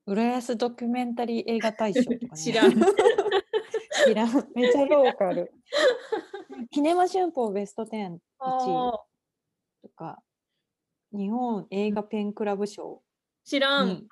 [0.05, 2.29] 浦安ドキュメンタリー映画大賞とかね。
[2.35, 2.73] 知らん。
[4.05, 4.47] 知らん。
[4.55, 5.51] めっちゃロ ーカル。
[6.71, 8.57] キネマ春報ベスト10 1位あ
[9.81, 10.21] とか、
[11.11, 14.07] 日本映画ペンクラブ賞ー知らん。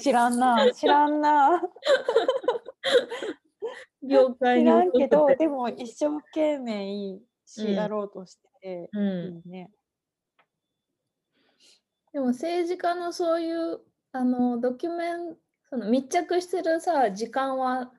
[0.00, 1.62] 知らんな知らんな
[4.02, 7.18] 業界に知らんけどでも一生懸命
[7.56, 9.72] やろうとしてて、うんいいね。
[12.12, 13.80] でも政治家のそういう
[14.16, 15.36] あのドキュメン
[15.68, 17.92] その密着してるさ時間は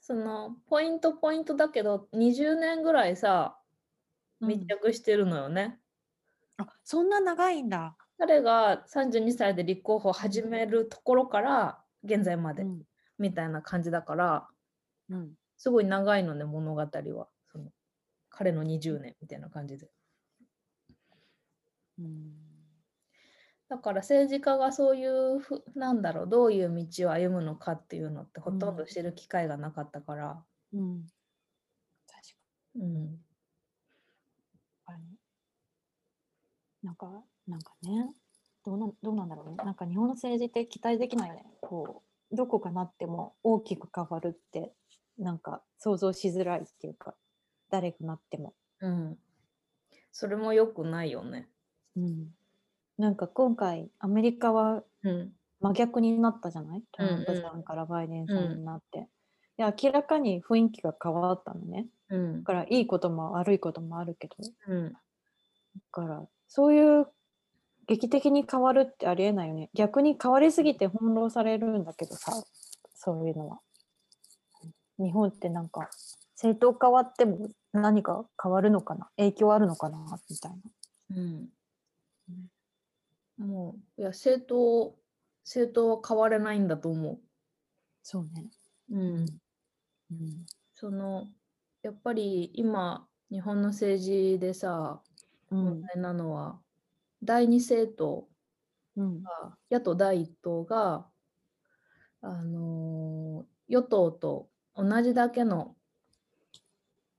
[0.00, 3.58] そのポイントポイントだけど20年ぐらいさ
[4.40, 5.78] 密着してるのよね。
[6.58, 7.96] あそんな長いんだ。
[8.18, 12.82] 彼が32歳で立候補を始めるところから現在までうん
[13.18, 14.48] みたいな感じだから
[15.10, 17.70] うんすごい長いのね物語はその
[18.30, 19.90] 彼の20年みたいな感じで。
[21.98, 22.39] うん
[23.70, 30.44] だから政治家がそういうふなんだろうどういう道を歩むのかっていうのってほとんど知る機会がなかったから、
[30.74, 31.06] うん
[32.06, 33.20] 確うん
[34.90, 35.04] かに。
[36.82, 37.06] なんか、
[37.46, 38.12] なんかね、
[38.64, 39.56] どうなんどうなんだろうね。
[39.64, 41.44] なんか日本の政治って期待できないよね。
[41.60, 42.02] こ
[42.32, 44.72] う、どこかなっても大きく変わるって、
[45.18, 47.14] なんか想像しづらいっていうか、
[47.70, 48.54] 誰がなっても。
[48.80, 49.18] うん、
[50.12, 51.48] それも良くないよね。
[51.96, 52.34] うん。
[53.00, 56.82] なんか今回、アメリカはうん真逆になったじゃない？
[56.92, 59.08] トランプさんからバイデンさんになって。
[59.58, 61.86] いや明らかに雰囲気が変わったのね。
[62.10, 64.34] うんだからいいことも悪いこともあるけど。
[64.68, 64.98] うんだ
[65.92, 67.06] からそういう
[67.86, 69.70] 劇的に変わるってありえないよね。
[69.74, 72.32] 逆に変わりすぎて翻弄されるんだけどさ、
[72.94, 73.60] そういうのは。
[74.98, 75.88] 日本ってなんか
[76.36, 79.08] 政党変わっても何か変わるのかな？
[79.16, 79.98] 影響あるのかな？
[80.28, 80.58] みたいな。
[81.16, 81.48] うん
[83.40, 84.96] もういや政党
[85.44, 87.20] 政党は変われないんだと思
[88.02, 88.50] そうね。
[88.88, 88.98] う。
[88.98, 89.40] うん
[90.10, 90.46] うん。
[90.74, 91.28] その
[91.82, 95.02] やっぱり今日本の政治でさ
[95.50, 95.64] うん。
[95.64, 96.62] 問題なのは、
[97.22, 98.30] 第二政党
[98.96, 99.30] うん。
[99.40, 101.10] が野党第一党が、
[102.22, 105.76] あのー与党と同じだけの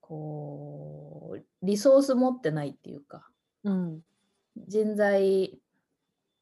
[0.01, 3.31] こうリソース持ってないっていうか
[3.63, 4.03] うん。
[4.67, 5.60] 人材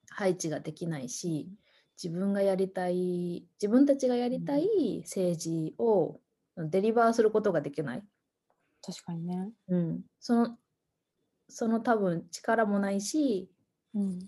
[0.09, 1.49] 配置ができないし
[2.01, 6.19] 自分がやりたい自分たちがやりたい政治を
[6.57, 8.03] デリバーすることができない、
[8.81, 9.49] 確かにね。
[9.67, 10.57] うん、その
[11.49, 13.49] その多分力もないし
[13.93, 14.19] うん。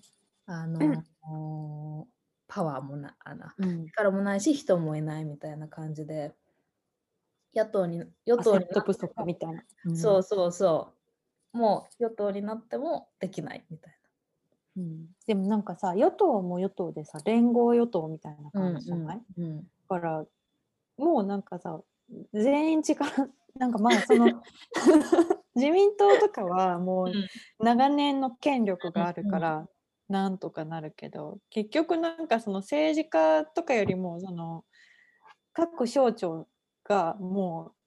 [0.45, 2.05] あのー
[2.53, 3.85] パワーもなあのうん。
[3.85, 6.33] 力もないし人もいないみたいな感じで
[7.55, 9.63] 野党に与党に不足みたいな。
[9.85, 10.93] うんそうそうそ
[11.53, 14.00] うもう与党になってもできないみたい
[14.77, 18.51] うん、でもなんかさ与党も与党でさ連合与党みたいなな。
[18.51, 20.25] 感じじゃない、だうんから
[20.97, 21.81] もうなんかさ
[22.33, 23.03] 全員力
[23.55, 24.27] なんかまあその
[25.55, 27.11] 自民党とかはもう
[27.59, 29.67] 長年の権力があるから
[30.07, 34.63] なんとかなるけど結局なんかその政治家とかよりもその
[35.53, 36.47] 各省庁
[36.85, 37.80] がもう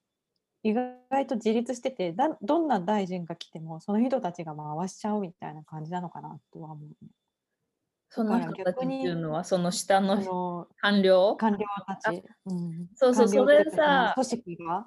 [0.64, 7.10] 意外と自立しててだどんな大臣が来てもその人たちが回しちゃうみたいな感じなのかなとは思うね。
[8.08, 11.36] その人たちっていうのはその下あのの官僚？
[11.36, 14.86] 官僚たち、うん、そうそうそれさ組織が？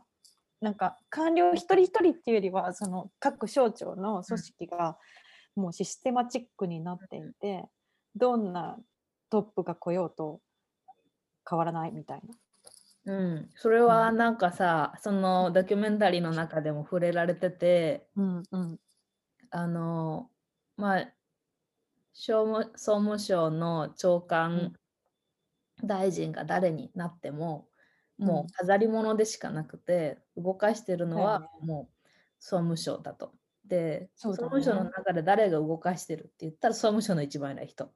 [0.62, 4.98] なんか官僚一人一人っていうよりはその各省庁の組織が
[5.56, 7.66] もうシステマチックになっていて、
[8.16, 8.78] どんな
[9.30, 10.40] トップが来ようと
[11.48, 12.34] 変わらないみたいな。
[13.08, 18.80] うん、それはなんかさ、そのドキュメンタリーの中でも触れられてて、うんうん。
[19.49, 20.30] あの、
[20.76, 21.08] まあ、
[22.14, 24.74] 総務省の長官
[25.86, 27.70] 大臣が誰になっても、
[28.18, 32.08] もう飾り物でしかなくて、動かしてるのはもう
[32.39, 33.32] 総務省だと。
[33.66, 37.89] で、総務省の中で誰が動かしてるって言ったら総務省の一番偉い人。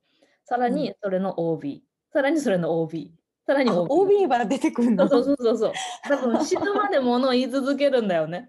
[0.46, 1.84] さらにそれの OB、
[2.14, 3.12] さらにそれの OB、
[3.52, 4.16] さらにあ OB。
[4.16, 5.08] OB は出てくるの？
[5.10, 5.74] そうそうそうそう。
[6.08, 8.48] 多分死ぬまでものを言い続けるんだよね。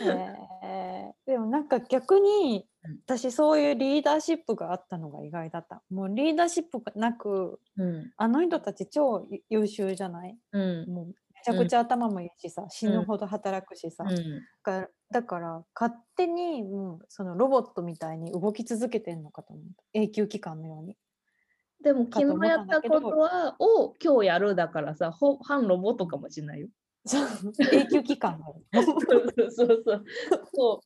[0.00, 5.82] へーでもなんか逆にうん私そういうリーダーシップがあったのが意外だった。
[5.90, 8.12] もうリーダーシップがなくうん。
[8.16, 10.36] あの人たち超優秀じゃない？
[10.52, 10.92] うん。
[10.92, 14.42] もうめちゃくちゃ頭もいいしさ、死ぬほど働くしさ、うん。
[14.62, 20.96] がだから勝手にもうそのロボットみたいに動き続けてんのかと思った永久期間のように。
[21.84, 26.68] でも昨日やったことはを今日やるだからさ、ほ反ロボットかもしれないよ。
[27.06, 28.40] 永久期間。
[28.72, 30.04] そうそうそうそう。
[30.54, 30.80] そ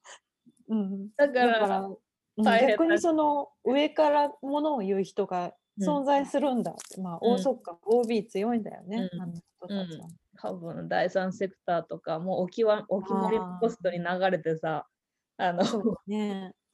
[0.68, 0.74] う。
[0.74, 1.88] うん、だか、ら
[2.36, 6.72] 逆にその上からものを言う人がうん存在するんだ。
[6.72, 7.32] って、まあ、うん。
[7.34, 7.78] おそっか。
[7.86, 9.22] OB 強いんだよね、うん。
[9.22, 10.08] あの人たちは。
[10.40, 14.88] 多分第三セクターとかもうおきわお決まりポストに流れてさ、
[15.36, 15.82] あのそう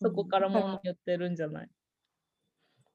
[0.01, 0.11] そ。
[0.11, 1.68] こからうんもの言ってるんじゃない？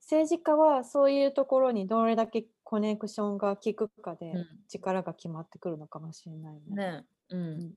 [0.10, 6.62] 政治家はそういうところにどれだけコネクションが効くかでうん力が決まってくるのかもしれないね。
[6.70, 7.74] ねうんん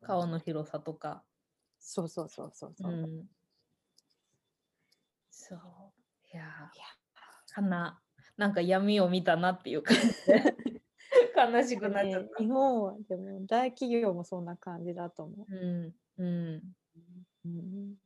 [0.00, 1.22] 顔の広さとか。
[1.78, 2.96] そうそうそうそうそうう。
[2.96, 3.26] ん、
[5.30, 5.58] そう。
[6.32, 8.00] いやー、かな、
[8.38, 10.56] なんか闇を見たなっていう感じで
[11.36, 15.54] 悲しくなっちゃっね日本はでも大企業もそんな感じだと思た。
[15.54, 16.54] うん、うん。
[16.56, 16.62] う。
[17.44, 17.96] うん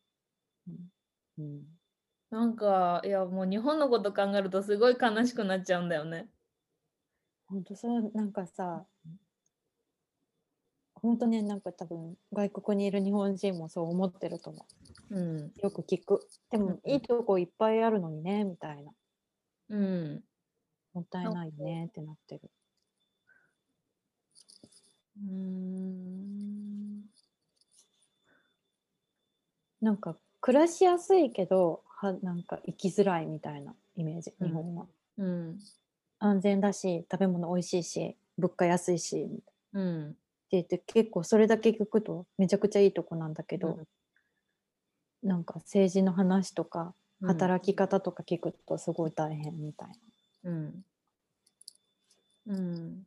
[0.68, 0.92] うん
[1.38, 1.81] うん
[2.32, 6.30] なんか、いや、もう日本のこと考えるとすごい悲しくなっちゃうんだよね。
[7.46, 8.86] 本当そうなんかさ
[10.94, 14.66] 本当ねなんか多分外国にいる日本人もそう思ってると思
[15.10, 15.36] うん。
[15.38, 18.92] うよく聞くでもいいとこいっぱいあるのにねみたいな
[19.68, 20.24] うん。
[20.94, 22.50] もったいないよねってなってる
[25.18, 27.02] うーん。
[29.82, 34.86] なんか暮らしやすいけどはなんか生きづらいみたいなイメージうん日本は、
[35.18, 35.58] うん。
[36.18, 39.42] 安全だし食べ物美味しいし物価安いしって
[39.74, 40.16] うん。
[40.50, 43.78] 言って結構それだけ聞くとめちゃくちゃいいとこなんだけど、
[45.22, 49.88] なんか政治の話とかうん働き方とか聞くとすごい大変みたい
[50.42, 50.50] な。
[50.50, 50.84] うん。
[52.46, 53.06] うん。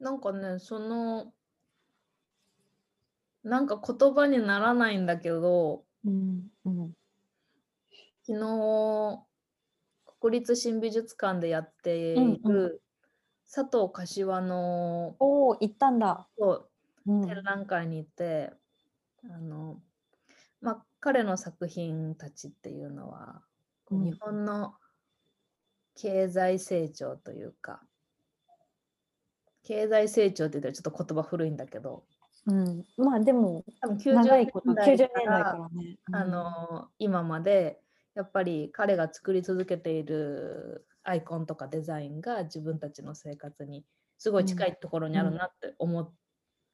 [0.00, 1.32] なんかね、その、
[3.44, 6.92] なんか言葉にならないんだけど、うんうん
[8.26, 9.26] 昨日、
[10.20, 12.52] 国立新美術館でやっていうんうん。
[12.52, 12.82] る
[13.52, 16.26] 佐藤柏のおお行ったんだ。
[16.38, 16.70] そう
[17.06, 17.26] うん。
[17.26, 18.50] 展覧会に行って、
[19.30, 19.78] あの、
[20.62, 23.42] まあ、彼の作品たちっていうのは、
[23.84, 24.04] こううん。
[24.12, 24.74] 日本の
[25.94, 27.82] 経済成長というか、
[29.64, 32.04] 経済成長って言ったらちょっと言葉古いんだけど、
[32.46, 35.98] うん、まあでも多分90長いこと90年年代からね。
[36.08, 36.14] うん。
[36.14, 37.80] あの今まで
[38.14, 43.84] やっぱり彼が作り続けているアイコンとかデザインが自分たちの生活に
[44.18, 46.10] すごい近いところにあるなって思っ、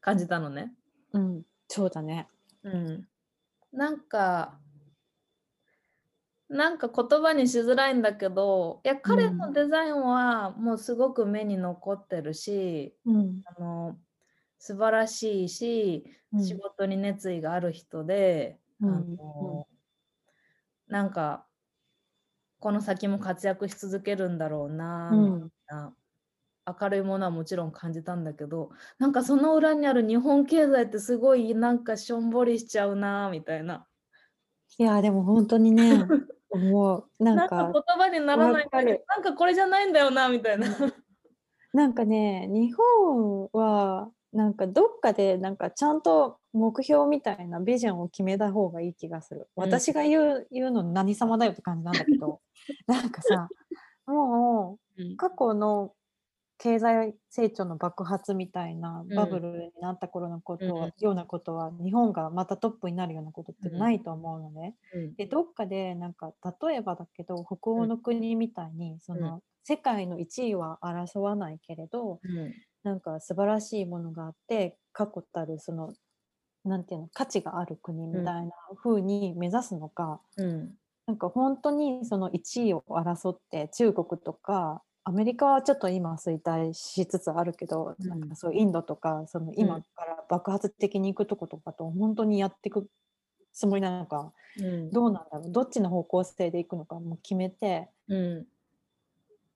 [0.01, 0.73] 感じたのね。
[1.13, 2.29] うん、そうだね。
[2.63, 3.09] うん、
[3.73, 4.59] なんか
[6.51, 13.97] なんか言葉にしづらいんだけどいや彼のデザインはもうすごく目に残ってるし、うんあの
[14.59, 19.67] 素晴らしいし、うん仕事に熱意がある人で、うんあの
[20.91, 21.47] なんか
[22.59, 25.95] この先も活躍し続けるんだろうな、うんみたいな
[26.81, 33.87] 明るいものはもちろん感じたんだけどなんかその裏にある日本経済ってすごいなんかしょんぼりしちゃうなみたいな。
[34.79, 36.05] いやでも本当にね
[36.51, 40.69] 思うななんんかか言葉にならないんなんかこれじゃないんだよなみたいな。
[41.73, 49.49] なんかね日本はなんかどっかでなんかちゃんと目標みたいなビジョンを決めた方がいい気がする。
[49.57, 49.65] うん。
[49.65, 52.41] 私が言う言うの何様だよって感じなんだけど。
[52.87, 53.49] なんかさ
[54.07, 55.95] もう過去の
[56.59, 64.77] 経済成長の爆発みたいなうんバブルになった頃のことは、うんようなことは日本がまたトップになるようなことってうんないと思うのね。
[64.95, 65.15] うん。
[65.15, 72.53] でどっかでなんか例えばだけど北欧の国みたいに、その世界の1位は争わないけれどうん
[72.83, 75.93] なんか素晴らしいものがあって確固たるその
[76.65, 78.51] なんていうの価値がある国みたいな
[78.83, 80.75] 風に目指すのか、うん。
[81.07, 88.09] なんか本当にその1位を争って中国とかアメリカはちょっと今衰退しつつあるけど、うん。
[88.09, 92.87] なんかそうインドとかその今から爆発的に行くとことかと本当にやっていく
[93.53, 94.91] つもりなのかうん。
[94.91, 98.47] どうなんだろうどっちの方向性でいくのかも決めてうん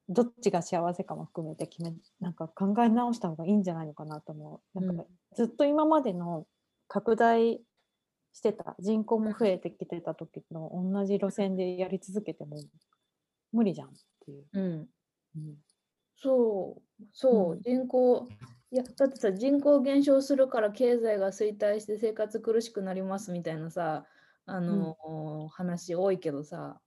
[0.08, 4.60] どっちが幸せかも含めて決めなんか考え直した方がいいんじゃないのかなと思う。
[4.74, 5.18] なんかうん。
[5.34, 6.46] ずっと今までの
[6.88, 7.62] 拡大
[8.32, 12.58] してた人口も増えてきてた時の同じ路線でやり続けても
[13.52, 13.92] 無理じゃんっ
[14.26, 14.46] ていう。
[14.52, 14.94] うん。
[15.36, 15.58] うん。
[16.16, 17.64] そうそう、うん。
[17.64, 18.32] 人口
[18.70, 24.06] いやだってさ人口減少するから経済が衰退して生活苦しくなりますみたいなさ
[24.46, 24.94] あの、
[25.48, 26.80] 話多いけどさ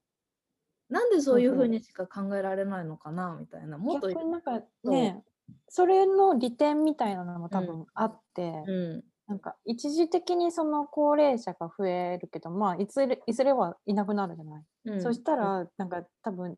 [0.88, 1.68] なんでそういうふう。
[1.68, 5.22] にしか考えられないのかなみたいなもっと逆になんかね
[5.68, 9.04] それの利点みたいなのも多分あって、うん。
[9.26, 14.62] なんか一時的にその高齢者が増えるけどまあいずれいずれはいなくなるじゃない。
[14.86, 15.02] うん。
[15.02, 16.56] そしたらなんか多分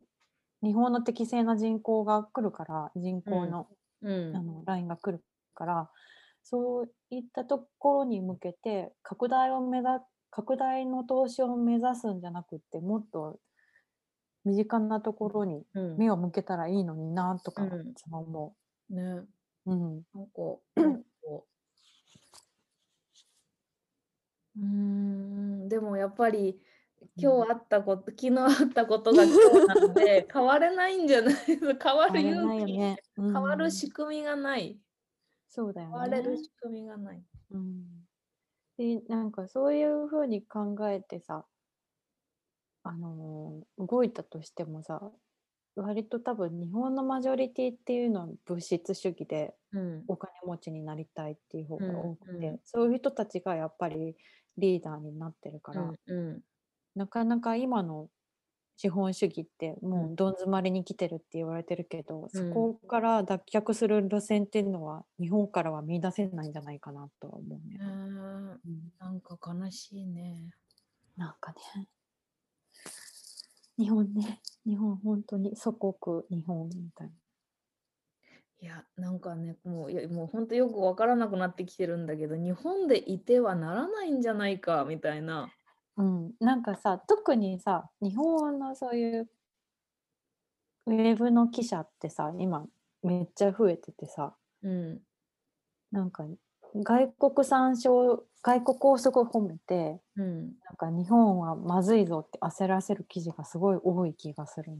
[0.63, 3.67] 日本の適正な人口が来るから人口の,、
[4.01, 4.35] うん。
[4.35, 5.21] あのラインが来る
[5.53, 5.89] から
[6.43, 9.89] そういったところに向けて拡大を目指
[10.29, 13.37] 拡大の投資を目指すんじゃなくってもっと
[14.43, 15.97] 身近なところにうん。
[15.97, 17.89] 目を向けたらいいのになとかうん。
[17.89, 18.55] いつも思
[18.89, 19.01] ね。
[19.01, 19.27] う。
[19.67, 20.03] うん。
[20.13, 20.41] なんか
[24.57, 24.59] う。
[24.59, 26.59] んでもやっぱり
[27.17, 32.97] 今日あったこと昨日あったことが今日なので 変われないんじゃない変わる勇気、よね。
[33.15, 34.79] 変変わる仕組みがない。
[35.47, 36.37] そうだよ変われるね。
[36.37, 37.23] 仕組みがない。
[37.51, 38.07] うん、
[38.77, 41.45] でなんかそういうふうに考えてさ、
[42.83, 45.01] あのー動いたとしてもさ
[45.75, 50.03] 割と多分日本のマジョリティっていうのは物質主義でうん。
[50.07, 52.43] お金持ちになりたいっていう方が多くて、うん。
[52.43, 54.15] うんそういう人たちがやっぱり
[54.57, 56.41] リーダーになってるから、うんうん。
[56.95, 58.09] なかなか今の
[58.75, 67.77] 資本主義ってもうどん詰まりに来てるって言われてるけど、そこから脱却する路線っていうのは日本からは見出せないんじゃないかなとは思うね。
[67.79, 68.59] うんうん。
[68.99, 70.51] なんか悲しいね。
[71.15, 71.87] なんかね
[73.81, 77.13] 日本ね 日本本当に祖国日本みたいな。
[78.59, 85.51] いやなんかねもういやもう本当よくわからなくなってきてるんだけど日本でいてはならないんじゃないかみたいな。
[85.97, 89.29] うん、なんかさ特にさ日本のそういう
[90.85, 92.67] ウェブの記者ってさ今
[93.01, 95.01] めっちゃ増えててさうん
[95.91, 96.27] なんか
[96.75, 100.53] 外国参照外国をすごい褒めてうん。
[100.63, 104.71] なんか日本はまずいぞって焦らせる記事がすごい多い気がする。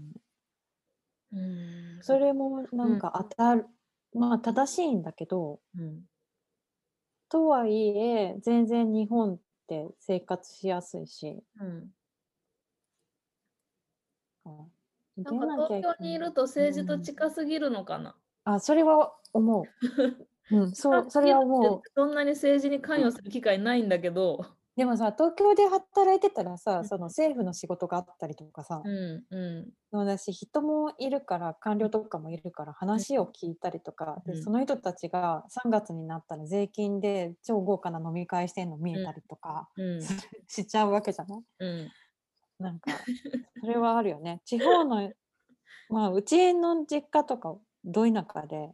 [1.34, 2.00] うん。
[2.02, 3.66] それもなんか当たる、
[4.14, 6.02] まあ正しいんだけどうん。
[7.30, 11.90] とはいえ全然日本って生活しやすいし、うん。
[14.46, 14.50] あ
[15.18, 18.16] なんか東京にいると政治と近すぎるのかな。
[18.44, 19.66] あそれは思う。
[20.50, 21.82] うん、そうそれは思う。
[21.96, 24.46] そんなに政治に関与する機会ないんだけど。
[24.78, 26.58] でもさ東京で働いてたらうん。
[26.58, 29.72] さその政府の仕事があったりとかさ、うんうん。
[29.92, 34.34] そうだし人もいるから官僚とかもいるから話を聞いたりとか、うん。
[34.34, 40.02] でその人たちが3月になったら税金で超豪華な飲み会してんの見えたりとか、うん。
[40.48, 41.44] しちゃうわけじゃない？
[41.60, 41.92] うん。
[42.60, 42.92] なんか
[43.60, 44.42] それはあるよね。
[44.46, 45.12] 地方の
[45.90, 48.72] まあうちの実家とかど田舎で、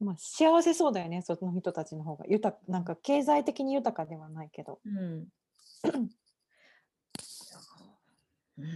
[0.00, 2.24] まあ、幸せそうだよねその人たちの方が。
[2.26, 4.80] 豊かなんか経済的に豊かではないけど。
[4.84, 5.28] うん。
[8.58, 8.66] うん。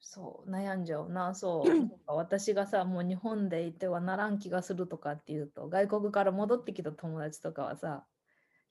[0.00, 1.34] そう悩んじゃうな。
[1.34, 1.64] そう。
[2.06, 8.04] 私がさもう日本でいてはならん気がするとかっていうと外国から戻ってきた友達とかはさ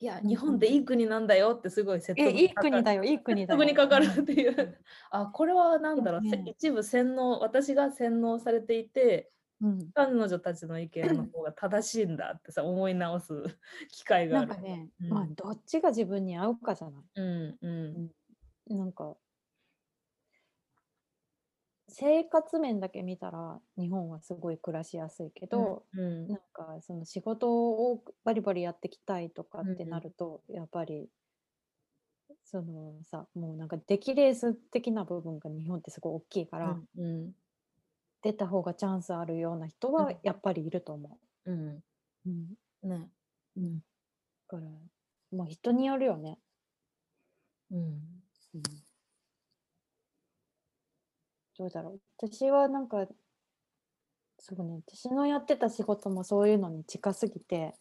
[0.00, 3.64] いやうん日本っていい国なんだよってすごい説え得いい国だよいい国だよ。
[3.64, 4.78] にかかるうんっていう、
[5.10, 6.44] あこれは何だろう、せね。
[6.46, 9.90] 一部洗脳私が洗脳されていてうん。
[9.92, 13.44] 彼女たちの意見の方が正しいんだってさ思い直す
[13.90, 14.48] 機会がある。
[14.48, 15.08] なんかね、うん。
[15.10, 17.02] まあどっちが自分に合うかじゃない。
[17.16, 18.10] うんうん
[18.76, 19.16] なんか
[21.92, 31.08] 生活面だけ見たら日本はすごい暮らしやすいけど、うんなんかその仕事をバリバリやっていきたいとかってうんなると、やっぱり
[32.44, 37.32] そのさもうなんか出来レース的な部分が日本ってすごい大きいから、うんうん
[38.22, 39.94] 出た方がチャンスあるような人うん。
[39.94, 41.52] はやっぱりいると思う。
[41.52, 41.76] ん。
[41.76, 41.82] う。
[42.26, 42.54] うん。
[42.82, 43.08] ね。
[43.56, 43.82] うん、だ
[44.48, 44.62] から
[45.32, 46.38] まあ人によるよね。
[47.70, 47.78] うん。
[48.54, 48.62] うん。
[51.58, 52.00] どうだろう。
[52.16, 53.06] 私はなんか
[54.40, 57.74] そうね私のやってた仕事もそういうのに近すぎて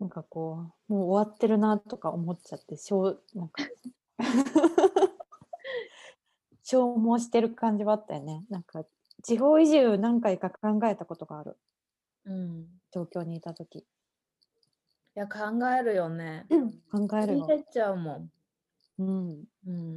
[0.00, 3.62] なんかこうもう終わってるなとか思っちゃってしょうなんか
[6.68, 8.44] 消耗してる感じはあったよね。
[8.50, 8.82] なんか
[9.22, 11.56] 地方移住何回か考えたことがある。
[12.24, 12.66] うん。
[12.92, 13.78] 東京にいた時。
[13.78, 13.84] い
[15.14, 15.38] や考
[15.68, 16.44] えるよね。
[16.90, 17.44] 考えるよ。
[17.44, 18.30] 入、れちゃうもん。
[18.98, 19.94] うん、うん。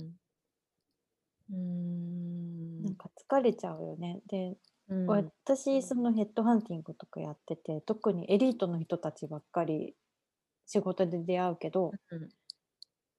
[1.49, 2.83] うーん。
[2.83, 4.21] なんか疲れちゃうよね。
[4.27, 4.55] で
[4.89, 5.07] うん。
[5.07, 9.95] 私そのヘッドハンティングとかやってて特にエリートの人たちばっかり
[10.67, 12.29] 仕事で出会うけどうん。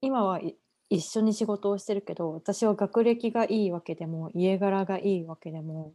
[0.00, 0.56] 今はい
[0.90, 5.94] 一緒に仕事をしてるけど私は学歴がいいわけでも家柄がいいわけでも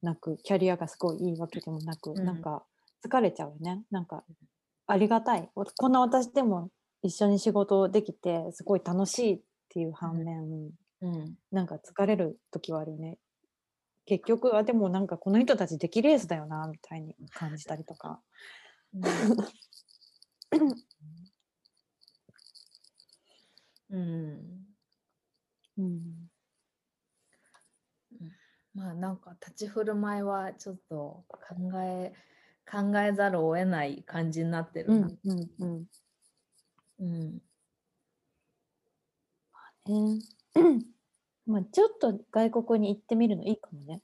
[0.00, 2.24] なくキャリアがすごいいいわけでもなく、うん。
[2.24, 2.64] なんか
[3.04, 3.82] 疲れちゃうよね。
[3.90, 4.24] なんか
[4.86, 5.50] ありがたい。
[5.56, 6.70] おこんな私でも
[7.02, 10.70] 一緒に仕事できてすごい楽しいっていう反面、
[11.02, 11.34] うん。
[11.50, 13.18] なんか疲れる時はあるよね。
[14.06, 18.20] 結局はでもなんかこの人たち出来レースだよなみたいに感じたりとか。
[18.94, 19.02] うん
[23.90, 24.66] うん、
[28.74, 31.36] まあなんか立ち振る舞いはちょっと考
[31.82, 32.12] え
[32.70, 35.08] 考えざるを得ない感じになってるな。
[35.08, 35.86] うん、うん、うん。
[37.00, 37.42] うん
[39.88, 40.20] ね
[41.46, 44.02] まあちょっと外国に行ってみるのいいかもね。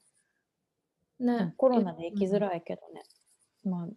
[1.19, 3.03] うんねコロナで行きづらいけどね。
[3.63, 3.87] まあ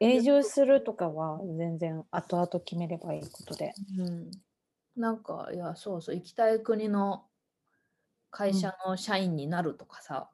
[0.00, 3.72] 永住するとかは全然後々決めればいいことで。
[3.98, 4.30] うん、
[4.98, 7.30] なんか、いや、そうそう、行きたい国の
[8.30, 10.32] 会社の社員になるとかさ、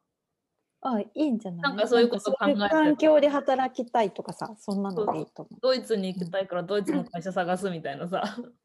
[0.83, 1.71] あ、いいんじゃない？
[1.71, 5.61] なんかそういうこと考えてなんかそういう環境で働きたいとかさ、そんなのでいいと思う。
[5.62, 8.23] ドイツに行きたいからドイツの会社探すみたいなさ。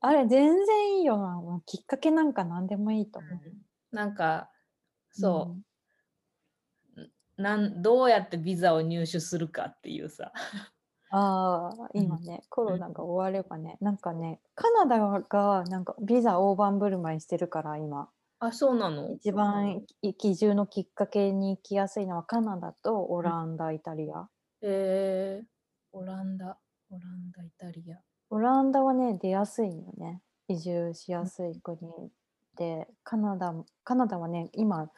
[0.00, 1.62] あれ、全然いいよな。
[1.66, 3.42] きっかけなんか何でもいいと思う。
[3.90, 4.50] なんか、
[5.10, 5.58] そ
[7.38, 10.32] う、なんどうやってビザを入手するかっていうさ。
[11.10, 18.08] ああ、今ね、コロナが終わればね、なんかね、カナダがなんかビザ大盤振る舞いしてるから、今。
[18.40, 19.10] あ、そうなの？
[19.12, 24.28] 一番移住のきっかけに行きやすいのはカナダとオランダ、イタリア。
[24.62, 25.46] えー、
[25.92, 26.56] オランダ、
[26.90, 27.98] オランダ、イタリア。
[28.30, 30.20] オランダはね、出やすいよね。
[30.46, 31.78] 移住しやすい国
[32.56, 34.90] で、カナダも、カナダはね、今、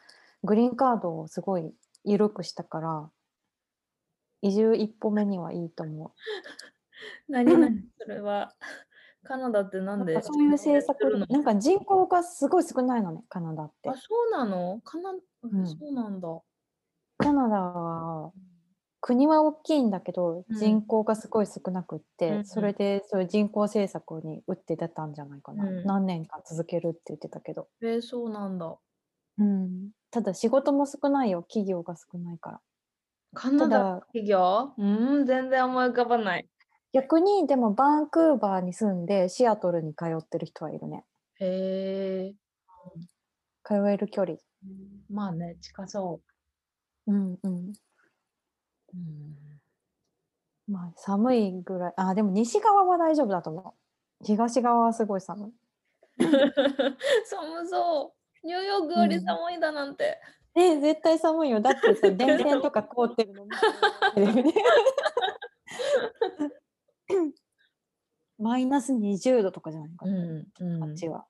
[0.43, 3.09] グリーンカードをすごい緩くしたから、
[4.41, 6.13] 移住一歩目にはいいと思
[7.29, 7.81] 何何？
[7.99, 8.53] それは。
[9.23, 9.97] カナダってなう。
[9.97, 13.89] んでそういう政策なんか人口がすごい少ないのね、カナダって。
[13.89, 13.93] あ、。
[13.95, 14.81] そうなの？
[14.83, 15.19] カナ、ん
[15.67, 16.41] そうなんだ。
[17.17, 18.31] カナダは
[18.99, 20.57] 国は大きいんだけどうん。
[20.57, 22.45] 人口がすごい少なくって、うんうん。
[22.45, 25.85] それでそういう人口政策に打って出たんじゃないかな、うん。
[25.85, 28.75] 何年か続けるって言ってたけど、えー、そうなんだ。
[29.37, 32.61] うん、ただ仕事も少ないよ企業が少ないから
[33.33, 34.73] カナダ企業？
[34.77, 34.85] う
[35.21, 36.47] ん、全然思い浮かばない。
[36.93, 41.05] 逆にでもバンクーバーに住んでシアトルに通ってる人はいるね
[41.39, 42.35] へえ。
[43.63, 44.37] 通える距離
[45.09, 46.19] まあね、近そ
[47.07, 47.73] うんうんう。
[48.93, 49.61] うん、
[50.67, 53.75] まあ寒いぐらいあでも西側は大丈夫だと思
[54.21, 55.51] う東側はすごい寒い
[57.25, 58.13] 寒そ
[58.43, 58.47] う。
[58.47, 60.19] ニューヨークより寒いだなんて。
[60.55, 61.61] ね絶対寒いよ。
[61.61, 63.47] だってさ、 電線とか凍ってるの。
[68.37, 71.25] マイナス20度とかじゃないかな、ん、うんあっちは。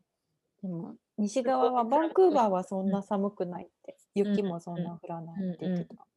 [0.61, 6.07] でも、西側は、バンクーバーはそんな寒くないって、雪もそんな降らないって言ってた。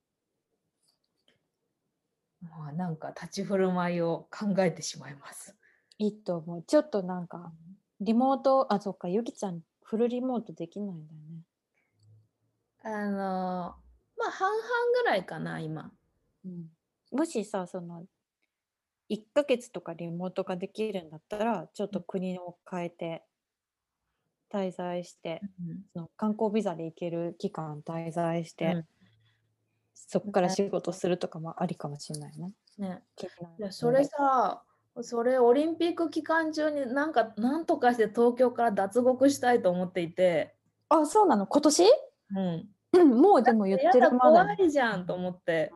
[2.43, 5.57] まあ、なんか立ち振る舞いを考えてしまいます。
[5.99, 6.63] いいと思う。
[6.63, 7.53] ちょっとなんか、
[8.01, 11.43] リモート、あ、そっか、ゆきちゃん、フルリモートできないんだよね。
[12.85, 14.63] あのまあ半々
[15.03, 15.91] ぐらいかな今。
[16.45, 16.69] うん、
[17.11, 18.05] もしさその
[19.11, 23.25] 1ヶ月とかリモートができるんだったらちょっと国を変えて
[24.53, 25.41] 滞在して
[25.93, 28.85] その観光ビザで行ける期間滞在して、うん。
[29.95, 32.53] そこから仕事するとかもありかもしれないね。
[32.77, 33.03] ね、
[33.59, 34.63] いやそれさ
[35.01, 40.55] それオリンピック期間中になんかなんとかして東京から脱獄したいと思っていて、
[40.89, 41.47] あそうなの？
[41.47, 41.85] 今年？
[42.37, 42.69] うん、
[43.03, 45.73] もうでも言ってるまだ怖いじゃんと思って、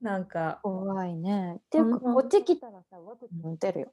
[0.00, 1.56] なんか怖いね。
[1.58, 3.92] っていうか、うんこっち来たらさワクチン打てるよ。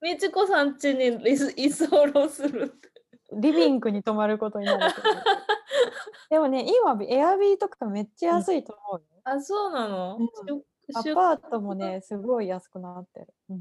[0.00, 2.74] みちこさん家に居居候する。
[3.32, 4.94] リビングに泊まることになる。
[6.30, 9.06] でもね今エアビーとかめっちゃ安いと思うよ。
[9.24, 10.28] あそうなの、うん
[10.92, 13.28] ア出パートもね、すごい安くなってる。
[13.50, 13.60] うん、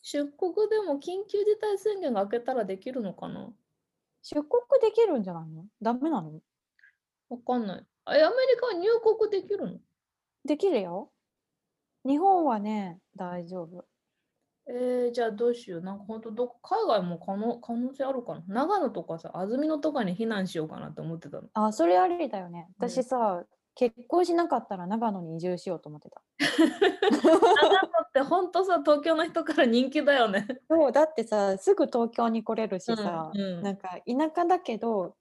[0.00, 3.48] 出国でも緊急事態宣言が明けたらできるのかな？
[4.28, 5.64] 出国できるんじゃないの？
[5.80, 6.32] ダメなの？
[7.28, 7.84] わかんない。
[8.06, 9.78] あえアメリカは入国できるの？
[10.44, 11.10] できるよ。
[12.04, 13.84] 日本はね、大丈夫。
[14.68, 15.80] えー、じゃあどうしよう。
[15.80, 18.66] なんか本当どこ海外も可能可能性あるかな？
[18.66, 21.48] 長野とかさ、安曇野とかに避難しようかなって思ってたの。
[21.54, 22.66] あ、それありだよね。
[22.80, 23.44] うん私さ、
[23.76, 26.22] 結婚しなかったら長野に移住しようと思ってた。
[27.22, 30.48] 長野って本当さ、東京の人から人気だよね。
[30.68, 35.14] そう、だってさ、すぐ東京に来れるしさ、うんうんなんか田舎だけど、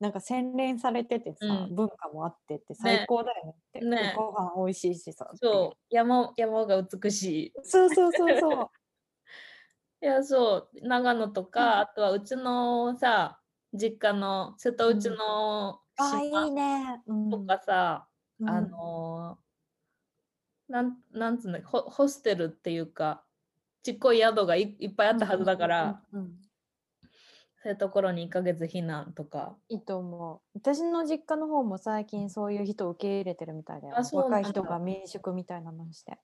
[0.00, 3.80] なんか洗練されててさ、うん文化もあってって最高だよねって。
[3.80, 5.30] ねご飯美味しいしさ。
[5.36, 7.52] そう、山山が美しい。
[7.62, 8.68] そうそうそうそう。
[10.04, 13.40] いや、そう、長野とか、あとはうちのさ、
[13.72, 17.02] 実家の瀬戸内のあ、い島いね。
[17.06, 18.08] うんとかさ、
[18.40, 19.44] うんあのー
[20.66, 23.22] なんなんつうのホホステルっていうか
[23.82, 26.44] ちっこい宿がいいっぱいあったはずだから、うんうんうんうん
[27.64, 30.58] そういうところに1ヶ月避難とかいいと思う。
[30.58, 33.94] 私の実家の方も最近そういう人受け入れてるみたいだよ。
[33.96, 36.18] 若い人が民宿みたいなのして。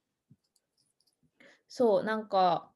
[1.67, 2.71] そうなんか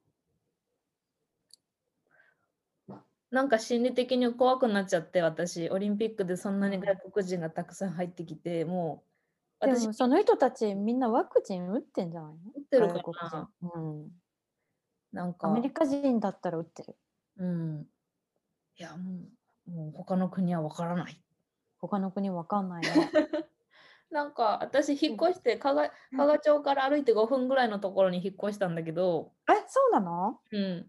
[3.35, 9.03] なんか心理的に怖くなっちゃって私オリンピックでそんなに外国人がたくさん入ってきても
[9.61, 12.39] う私その人たちみんなワクチン打ってんじゃないの？
[12.57, 13.51] 打ってるかな。
[13.61, 13.77] 人。
[13.77, 14.09] うん。
[15.13, 15.49] なんか。
[15.49, 16.97] アメリカ人だったら打ってる。
[17.39, 17.87] うん。
[18.77, 19.23] いやも
[19.67, 21.21] うもう他の国はわからない。
[21.79, 22.89] 他の国わかんないね。
[24.11, 30.39] なんか私引っ越して加賀加賀町から歩いて5分ぐらいのところに引っ越したんだけど、えそうなの？
[30.53, 30.87] うん、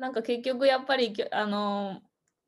[0.00, 2.00] なんか結局やっぱりあの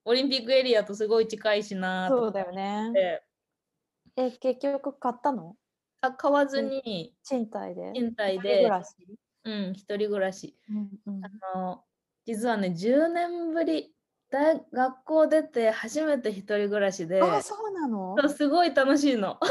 [0.06, 2.92] オリンピックエリアとすごい近いしなとそうだよね。
[2.96, 5.54] え結局買ったの？
[6.00, 7.92] あ買わずに賃貸で？
[7.94, 8.96] 賃貸一人で暮、らし？
[9.44, 10.56] うん、一人暮らし。
[10.70, 11.24] うんうん。
[11.24, 11.84] あの
[12.24, 13.94] 実はね10年ぶり
[14.30, 17.20] 大学校出て初めて一人暮らしで。
[17.20, 18.16] あそうなの？
[18.30, 19.38] すごい楽しいの。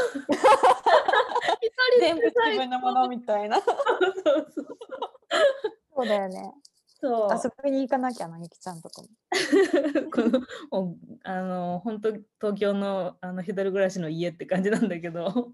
[1.62, 3.60] 一人全部で自分のものみたいな。
[3.60, 3.72] そ
[6.02, 6.52] うだよね。
[7.02, 9.08] そう遊びに行かなきゃな、ゆきちゃんとかも。
[10.70, 15.52] このあの本当東京のあの一人暮らしの家って感じなんだけど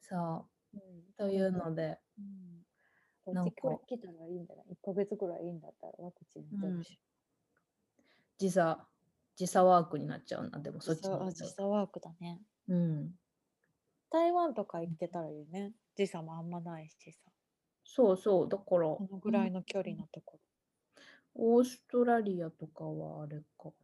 [0.00, 0.78] そう
[1.18, 1.98] というので、
[3.26, 4.62] うん、なんか来たらいいんだな。
[4.62, 6.98] 1ヶ月ぐらいいいんだったらワクチン打てるし。
[8.38, 8.88] 時差
[9.36, 12.40] 時差ワークになっちゃうなでもそっち時差あに行くと時差ワークだね。
[12.68, 13.14] うん
[14.08, 15.74] 台湾とか行けたらいいね。
[15.96, 17.29] 時差もあんまないしさ。
[17.92, 20.38] そうそうだからこのぐらいの距離のとこ
[21.34, 23.74] オーストラリアとかはあれかろ。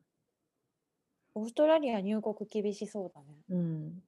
[1.34, 3.26] オーストラリア入国厳しそうだね。
[3.48, 4.02] うん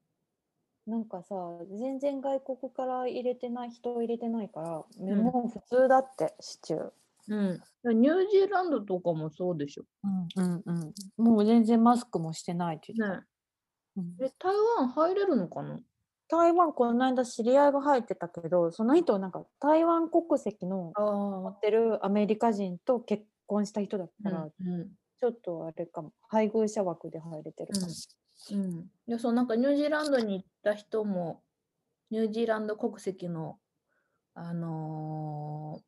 [0.87, 1.35] なんかさ、
[1.79, 4.69] 全然外国から入れてない人入れてないから、
[5.05, 6.91] んもう普通だって、シチュー。
[7.29, 7.61] うん
[8.01, 10.63] ニュージーランドとかもそうでしょうんうん
[11.19, 11.23] うん。
[11.23, 13.21] もう全然マスクもしてないって言ってた。
[13.21, 13.27] ね
[13.97, 15.79] うんえ台湾入れるのかな？
[16.29, 24.89] 台湾この間知り合いが入ってたけどその人なんか台湾国籍のあ持ってるアメリカ人と結婚した人だったら、うん
[25.21, 26.13] ちょっとあれかも。
[26.29, 27.87] 配偶者枠で入れてるかも、
[28.53, 31.43] うん、いやそうなんかニュージーランドに行った人も
[32.13, 33.59] ニュージーランド国籍の
[34.35, 35.83] あのー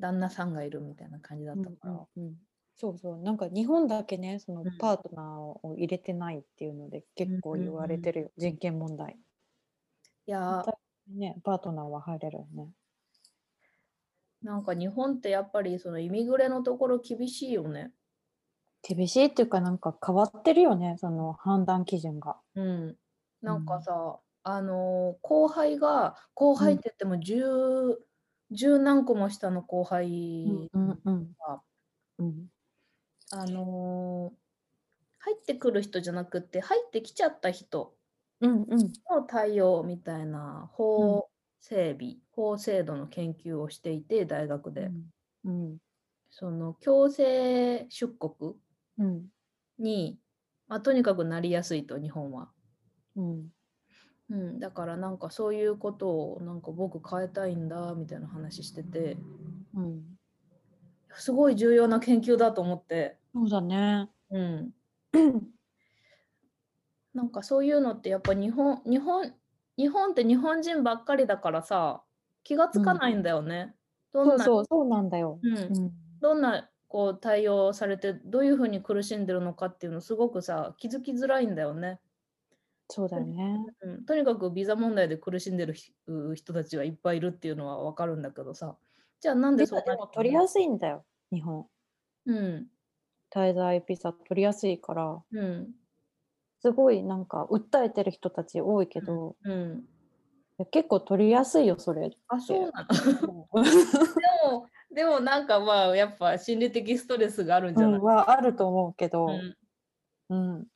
[0.00, 2.34] 旦那さんがいるみたいな感じだったから、うんうん
[2.76, 4.78] そうそうなんか日本だけねそのうん。
[4.78, 9.16] パートナーを入れてないっていうので結構言われてるよ、人権問題。
[10.26, 10.64] いや
[11.08, 12.68] ねパートナーは入れるよね。
[14.42, 17.92] なんか日本ってやっぱりそのイミグレのところ厳しいよね。
[18.86, 22.36] 厳しいっていうかなんか変わってるよねその判断基準が。
[22.54, 22.96] うん、
[23.40, 27.42] なんかさ、あのー後輩が後輩って言っても十、
[28.50, 31.32] 十何個も下の後輩うんうん。
[31.46, 31.62] が、
[32.18, 32.46] うん
[33.32, 34.44] あのー
[35.24, 37.94] 入ってくる人じゃなくて入ってきちゃった人
[38.42, 38.92] うんうん。
[39.10, 44.90] の対応みたいな法整備、法制度の研究をしていて大学で、
[45.44, 45.78] うん。
[46.30, 48.56] その強制出国
[48.98, 49.26] うん。
[49.78, 50.18] に、
[50.68, 52.50] まあ、とにかくなりやすいと日本は。
[53.16, 53.48] うん。
[54.28, 59.16] うん、だからなんかそういうことをなんか僕変えたいんだみたいな話してて。
[59.74, 60.13] うん
[61.16, 64.08] すごい重要な研究だと思って、そうだね。
[64.30, 64.74] うん、
[67.14, 69.34] なんかそういうのってやっぱ日本日本
[69.76, 72.02] 日本って日本人ばっかりだからさ
[72.42, 73.74] 気がつかないんだよね。
[74.12, 75.38] どんなそうそう、そうなんだよ。
[75.42, 82.00] うんうんどんなこう対応されてどういうふうに苦しんでるのかっていうのすごくさ気づきづらいんだよね。
[82.88, 83.58] そうだよね。
[83.82, 85.74] うん、とにかくビザ問題で苦しんでる
[86.34, 88.76] 人たちはいっぱいいるっていうのは分かるんだけどさ
[89.24, 91.02] じゃあなんでそうなっも取りやすいんだよ、
[91.32, 91.66] 日本。
[92.26, 92.66] うん。
[93.34, 95.72] 滞在ビザ取りやすいから、うん。
[96.60, 99.78] すごいなんか訴えてる人たち多いけど、うん。
[99.78, 99.82] い
[100.58, 102.10] や結構取りやすいよ、それ。
[102.28, 102.86] あそうな
[103.22, 103.48] の？
[103.50, 103.70] うで
[104.46, 109.56] もでもなんかまあやっぱ心理的ストレスがあるんじゃない、ん、はあると思うけど、うん。
[110.28, 110.66] うん。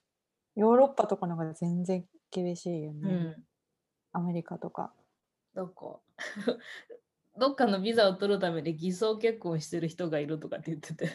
[0.56, 3.10] ヨーロッパとかの方が全然厳しいよね。
[3.10, 3.44] うん。
[4.12, 4.94] アメリカとか。
[5.54, 6.00] どこ
[7.38, 11.08] どっかのビザを取るために偽装結婚してる人がいるとかって言ってて。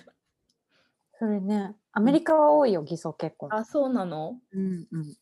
[1.19, 3.49] それね、アメリカは多いよ、偽装結婚。
[3.51, 4.39] あそうなの？
[4.51, 5.15] うんうん。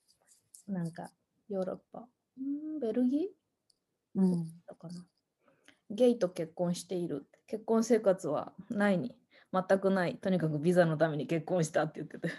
[0.68, 1.10] なんか
[1.50, 2.08] ヨーロッパ。
[2.40, 4.22] んベルギー？
[4.22, 5.06] うん、だかな。
[5.90, 7.28] ゲイと結婚している。
[7.48, 9.16] 結婚生活はないに
[9.54, 10.18] 全くない。
[10.18, 12.30] とにかくビザのために結婚したって言ってて。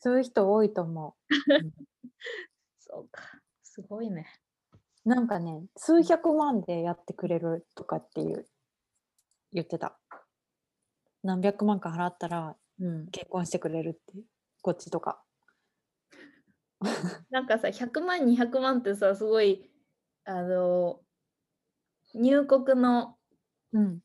[0.00, 1.16] そういう人多いと思
[2.80, 3.22] そうか。
[3.62, 4.26] すごいね。
[4.44, 4.47] う。
[5.04, 8.46] なんかね、数百万でやってくれるとかっていう
[9.52, 9.98] 言ってた。
[11.22, 14.22] 何百万か払ったらうん結婚してくれるって、
[14.62, 15.22] こっちとか。
[17.30, 19.68] なんかさ100万200万ってさすごい
[20.24, 21.00] あの
[22.14, 23.16] 入国の
[23.72, 24.00] うん。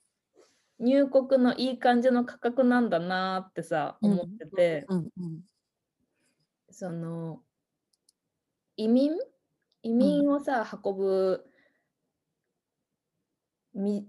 [0.80, 5.42] 入国のいい感じの価格なんだなーってさうん思ってて、うんうん。
[6.72, 7.44] その
[8.76, 9.12] 移民
[9.84, 11.46] 移民をさ、運ぶ
[13.74, 14.08] み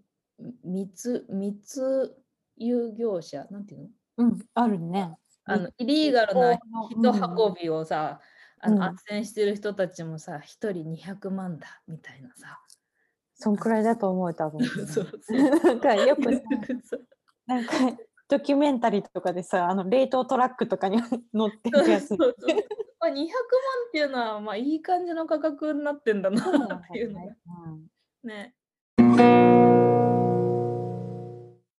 [0.62, 2.16] 密密
[2.57, 3.89] 輸業者なんていうの？
[4.16, 5.16] うん、あるね。
[5.45, 6.57] あのイリーガルな
[6.91, 8.20] 人運びをさ、
[8.61, 8.83] あの、うん。
[8.83, 12.61] 斡旋してる人たちもさ、一人200万だみたいなさ。
[13.35, 14.61] そんくらいだと思う多分。
[15.64, 16.41] なんかよくさ
[17.47, 17.72] なんか
[18.29, 20.99] ドキュメンタリーとかでさあの冷凍トラックとかに
[21.35, 22.09] 乗ってるやつ。
[22.09, 22.57] そうそう
[23.05, 23.26] まあ、200万っ
[23.92, 26.40] ていうのは、まあ、いい感じの価格になってんだな
[26.76, 27.34] っていうのが
[28.22, 28.55] ね。